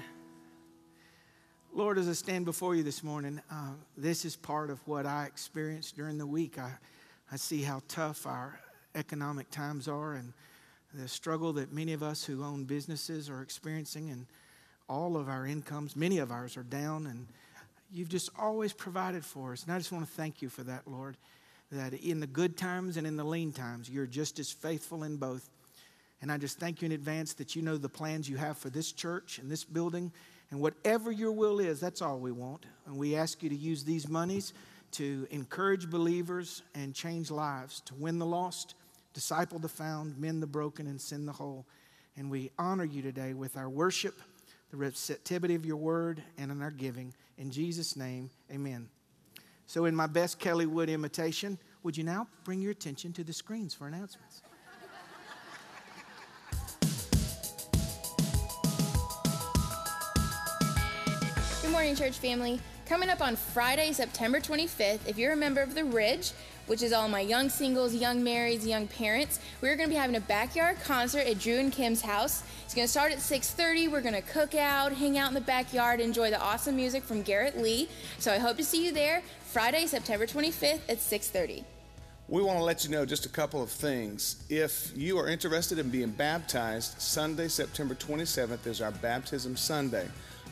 [1.73, 5.25] Lord, as I stand before you this morning, uh, this is part of what I
[5.25, 6.59] experienced during the week.
[6.59, 6.73] I,
[7.31, 8.59] I see how tough our
[8.95, 10.33] economic times are and
[10.93, 14.25] the struggle that many of us who own businesses are experiencing, and
[14.87, 17.27] all of our incomes, many of ours are down, and
[17.91, 19.63] you've just always provided for us.
[19.63, 21.17] And I just want to thank you for that, Lord,
[21.71, 25.17] that in the good times and in the lean times, you're just as faithful in
[25.17, 25.49] both.
[26.21, 28.69] And I just thank you in advance that you know the plans you have for
[28.69, 30.11] this church and this building.
[30.49, 32.65] And whatever your will is, that's all we want.
[32.85, 34.53] And we ask you to use these monies
[34.91, 38.75] to encourage believers and change lives, to win the lost,
[39.13, 41.65] disciple the found, mend the broken, and send the whole.
[42.15, 44.19] And we honor you today with our worship,
[44.71, 47.13] the receptivity of your word, and in our giving.
[47.37, 48.89] In Jesus' name, amen.
[49.65, 53.33] So, in my best Kelly Wood imitation, would you now bring your attention to the
[53.33, 54.41] screens for announcements?
[61.61, 62.59] Good morning, church family.
[62.87, 66.31] Coming up on Friday, September 25th, if you're a member of The Ridge,
[66.67, 70.15] which is all my young singles, young marrieds, young parents, we're going to be having
[70.15, 72.43] a backyard concert at Drew and Kim's house.
[72.63, 73.91] It's going to start at 6:30.
[73.91, 77.23] We're going to cook out, hang out in the backyard, enjoy the awesome music from
[77.23, 77.89] Garrett Lee.
[78.19, 81.65] So I hope to see you there Friday, September 25th at 6:30.
[82.29, 84.37] We want to let you know just a couple of things.
[84.49, 90.07] If you are interested in being baptized, Sunday, September 27th is our baptism Sunday.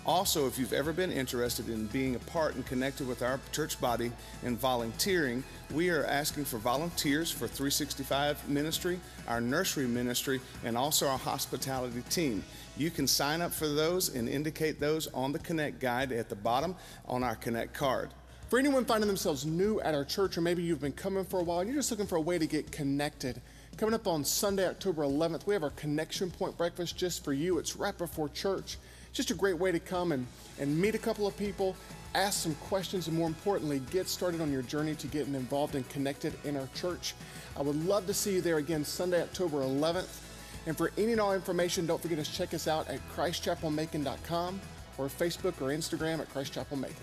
[0.06, 3.82] Also, if you've ever been interested in being a part and connected with our church
[3.82, 4.12] body
[4.44, 11.08] and volunteering, we are asking for volunteers for 365 ministry, our nursery ministry, and also
[11.08, 12.44] our hospitality team.
[12.78, 16.36] You can sign up for those and indicate those on the Connect guide at the
[16.36, 16.76] bottom
[17.08, 18.12] on our Connect card.
[18.50, 21.44] For anyone finding themselves new at our church, or maybe you've been coming for a
[21.44, 23.42] while and you're just looking for a way to get connected,
[23.76, 27.58] coming up on Sunday, October 11th, we have our Connection Point breakfast just for you.
[27.58, 28.78] It's right before church.
[29.16, 30.28] Just a great way to come and,
[30.60, 31.74] and meet a couple of people,
[32.14, 35.88] ask some questions, and more importantly, get started on your journey to getting involved and
[35.88, 37.16] connected in our church.
[37.58, 40.20] I would love to see you there again Sunday, October 11th.
[40.68, 44.60] And for any and all information, don't forget to check us out at ChristChapelMacon.com
[44.98, 46.96] or Facebook or Instagram at Christ Chapel Macon.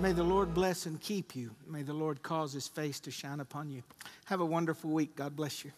[0.00, 1.52] May the Lord bless and keep you.
[1.68, 3.84] May the Lord cause his face to shine upon you.
[4.24, 5.14] Have a wonderful week.
[5.14, 5.70] God bless you.